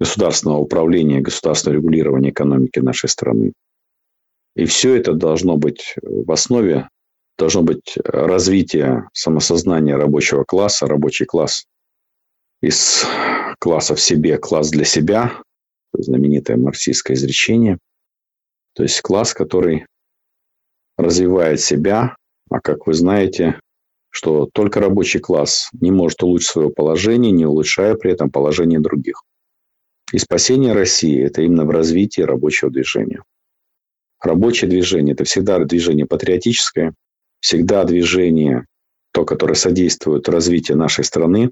[0.00, 3.52] государственного управления, государственного регулирования экономики нашей страны.
[4.56, 6.88] И все это должно быть в основе,
[7.38, 11.66] должно быть развитие самосознания рабочего класса, рабочий класс
[12.60, 13.04] из
[13.58, 15.42] класса в себе, класс для себя,
[15.92, 17.78] знаменитое марксистское изречение,
[18.74, 19.86] то есть класс, который
[20.96, 22.16] развивает себя,
[22.50, 23.58] а как вы знаете,
[24.10, 29.22] что только рабочий класс не может улучшить свое положение, не улучшая при этом положение других.
[30.12, 33.22] И спасение России– это именно в развитии рабочего движения.
[34.20, 36.94] Рабочее движение– это всегда движение патриотическое,
[37.42, 38.66] всегда движение,
[39.12, 41.50] то, которое содействует развитию нашей страны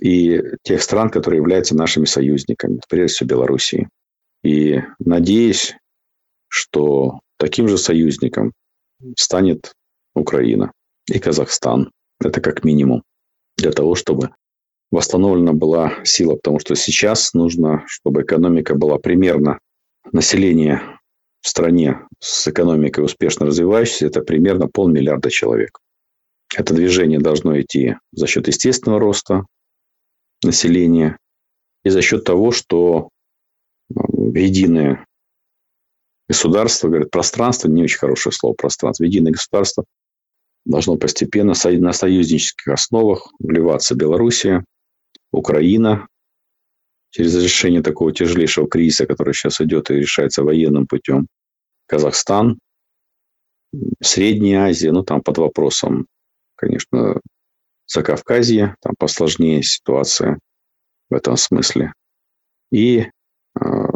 [0.00, 3.88] и тех стран, которые являются нашими союзниками, прежде всего Белоруссии.
[4.42, 5.76] И надеюсь,
[6.48, 8.52] что таким же союзником
[9.16, 9.72] станет
[10.14, 10.72] Украина
[11.10, 11.90] и Казахстан.
[12.20, 13.02] Это как минимум
[13.58, 14.30] для того, чтобы
[14.90, 19.58] восстановлена была сила, потому что сейчас нужно, чтобы экономика была примерно
[20.12, 20.80] население
[21.46, 25.78] в стране с экономикой успешно развивающейся, это примерно полмиллиарда человек.
[26.52, 29.46] Это движение должно идти за счет естественного роста,
[30.42, 31.18] населения,
[31.84, 33.10] и за счет того, что
[33.88, 35.06] в единое
[36.28, 39.84] государство, говорят, пространство, не очень хорошее слово пространство, единое государство
[40.64, 44.64] должно постепенно на союзнических основах вливаться Белоруссия,
[45.30, 46.08] Украина,
[47.10, 51.26] через решение такого тяжелейшего кризиса, который сейчас идет и решается военным путем,
[51.86, 52.58] Казахстан,
[54.02, 56.06] Средняя Азия, ну, там под вопросом,
[56.56, 57.20] конечно,
[57.86, 60.38] Закавказье, там посложнее ситуация
[61.10, 61.92] в этом смысле.
[62.72, 63.06] И
[63.60, 63.86] э,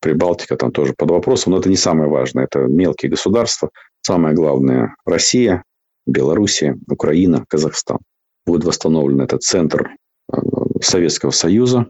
[0.00, 3.70] Прибалтика там тоже под вопросом, но это не самое важное, это мелкие государства.
[4.02, 5.64] Самое главное– Россия,
[6.06, 7.98] Белоруссия, Украина, Казахстан.
[8.44, 9.96] Будет восстановлен этот центр
[10.30, 10.36] э,
[10.82, 11.88] Советского Союза,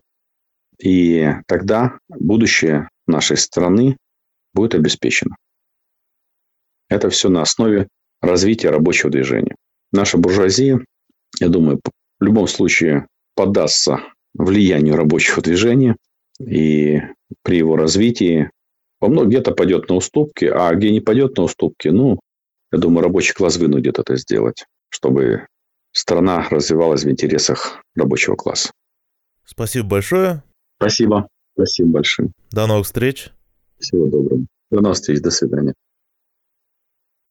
[0.78, 3.96] и тогда будущее нашей страны
[4.52, 5.36] будет обеспечено.
[6.88, 7.88] Это все на основе
[8.20, 9.56] развития рабочего движения.
[9.92, 10.84] Наша буржуазия,
[11.40, 11.80] я думаю,
[12.20, 14.00] в любом случае поддастся
[14.34, 15.96] влиянию рабочего движения,
[16.40, 17.00] и
[17.42, 18.50] при его развитии
[19.00, 22.20] во многом где-то пойдет на уступки, а где не пойдет на уступки, ну,
[22.72, 25.46] я думаю, рабочий класс вынудит это сделать, чтобы
[25.92, 28.72] страна развивалась в интересах рабочего класса.
[29.44, 30.42] Спасибо большое.
[30.76, 31.28] Спасибо.
[31.54, 32.30] Спасибо большое.
[32.50, 33.30] До новых встреч.
[33.78, 34.46] Всего доброго.
[34.70, 35.20] До новых встреч.
[35.20, 35.74] До свидания.